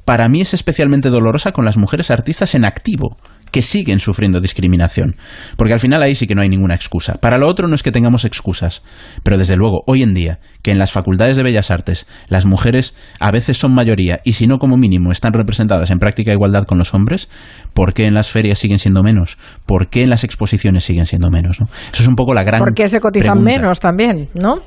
para 0.05 0.29
mí 0.29 0.41
es 0.41 0.53
especialmente 0.53 1.09
dolorosa 1.09 1.51
con 1.51 1.65
las 1.65 1.77
mujeres 1.77 2.11
artistas 2.11 2.55
en 2.55 2.63
activo 2.63 3.17
que 3.51 3.61
siguen 3.61 3.99
sufriendo 3.99 4.39
discriminación. 4.39 5.15
Porque 5.55 5.73
al 5.73 5.79
final 5.79 6.03
ahí 6.03 6.15
sí 6.15 6.27
que 6.27 6.35
no 6.35 6.41
hay 6.41 6.49
ninguna 6.49 6.75
excusa. 6.75 7.15
Para 7.15 7.37
lo 7.37 7.47
otro 7.47 7.67
no 7.67 7.75
es 7.75 7.83
que 7.83 7.91
tengamos 7.91 8.25
excusas, 8.25 8.83
pero 9.23 9.37
desde 9.37 9.55
luego, 9.55 9.83
hoy 9.87 10.03
en 10.03 10.13
día, 10.13 10.39
que 10.61 10.71
en 10.71 10.79
las 10.79 10.91
facultades 10.91 11.37
de 11.37 11.43
Bellas 11.43 11.71
Artes 11.71 12.07
las 12.27 12.45
mujeres 12.45 12.95
a 13.19 13.31
veces 13.31 13.57
son 13.57 13.73
mayoría 13.73 14.21
y 14.23 14.33
si 14.33 14.47
no 14.47 14.57
como 14.57 14.77
mínimo 14.77 15.11
están 15.11 15.33
representadas 15.33 15.91
en 15.91 15.99
práctica 15.99 16.31
igualdad 16.31 16.65
con 16.65 16.77
los 16.77 16.93
hombres, 16.93 17.29
¿por 17.73 17.93
qué 17.93 18.05
en 18.05 18.13
las 18.13 18.29
ferias 18.29 18.59
siguen 18.59 18.79
siendo 18.79 19.03
menos? 19.03 19.37
¿Por 19.65 19.89
qué 19.89 20.03
en 20.03 20.09
las 20.09 20.23
exposiciones 20.23 20.83
siguen 20.83 21.05
siendo 21.05 21.29
menos? 21.29 21.59
¿no? 21.59 21.67
Eso 21.91 22.03
es 22.03 22.07
un 22.07 22.15
poco 22.15 22.33
la 22.33 22.43
gran. 22.43 22.59
¿Por 22.59 22.73
qué 22.73 22.89
se 22.89 22.99
cotizan 22.99 23.41
menos 23.41 23.79
también, 23.79 24.29
no? 24.33 24.61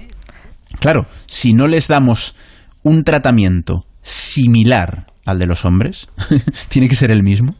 Claro, 0.79 1.07
si 1.27 1.53
no 1.53 1.67
les 1.67 1.89
damos 1.89 2.37
un 2.83 3.03
tratamiento 3.03 3.85
similar 4.03 5.07
al 5.27 5.39
de 5.39 5.47
los 5.47 5.65
hombres, 5.65 6.09
tiene 6.69 6.89
que 6.89 6.95
ser 6.95 7.11
el 7.11 7.23
mismo 7.23 7.57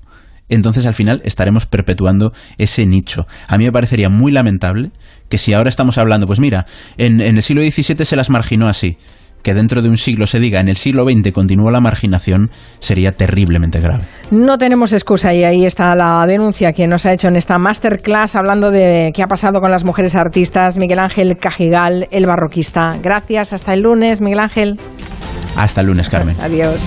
entonces 0.57 0.87
al 0.87 0.95
final 0.95 1.21
estaremos 1.25 1.67
perpetuando 1.67 2.33
ese 2.59 2.87
nicho. 2.87 3.27
A 3.49 3.57
mí 3.59 3.65
me 3.65 3.73
parecería 3.73 4.09
muy 4.09 4.33
lamentable 4.33 4.91
que 5.29 5.39
si 5.39 5.53
ahora 5.53 5.69
estamos 5.69 5.97
hablando, 5.99 6.27
pues 6.27 6.41
mira, 6.41 6.67
en, 6.99 7.21
el 7.21 7.43
siglo 7.43 7.63
XVII 7.63 8.05
se 8.05 8.17
las 8.17 8.31
marginó 8.31 8.69
así, 8.69 8.97
que 9.43 9.55
dentro 9.55 9.81
de 9.81 9.89
un 9.89 9.97
siglo 9.97 10.27
se 10.27 10.41
diga 10.41 10.61
en 10.61 10.69
el 10.69 10.77
siglo 10.77 11.05
XX 11.05 11.33
continuó 11.33 11.71
la 11.71 11.81
marginación 11.81 12.51
sería 12.79 13.13
terriblemente 13.13 13.81
grave. 13.81 14.05
No 14.31 14.59
tenemos 14.59 14.93
excusa 14.93 15.33
y 15.33 15.45
ahí 15.45 15.65
está 15.65 15.95
la 15.95 16.27
denuncia 16.27 16.73
que 16.73 16.87
nos 16.87 17.07
ha 17.07 17.13
hecho 17.13 17.29
en 17.29 17.37
esta 17.37 17.59
masterclass 17.59 18.37
hablando 18.37 18.71
de 18.71 19.13
qué 19.15 19.23
ha 19.23 19.29
pasado 19.29 19.61
con 19.61 19.71
las 19.71 19.85
mujeres 19.85 20.15
artistas, 20.15 20.79
Miguel 20.79 20.99
Ángel 20.99 21.39
Cajigal, 21.39 22.09
el 22.11 22.27
barroquista. 22.27 22.99
Gracias, 23.03 23.53
hasta 23.53 23.73
el 23.73 23.81
lunes, 23.81 24.21
Miguel 24.21 24.41
Ángel. 24.41 24.81
Hasta 25.57 25.81
el 25.81 25.87
lunes, 25.89 26.09
Carmen. 26.09 26.37
Adiós. 26.41 26.79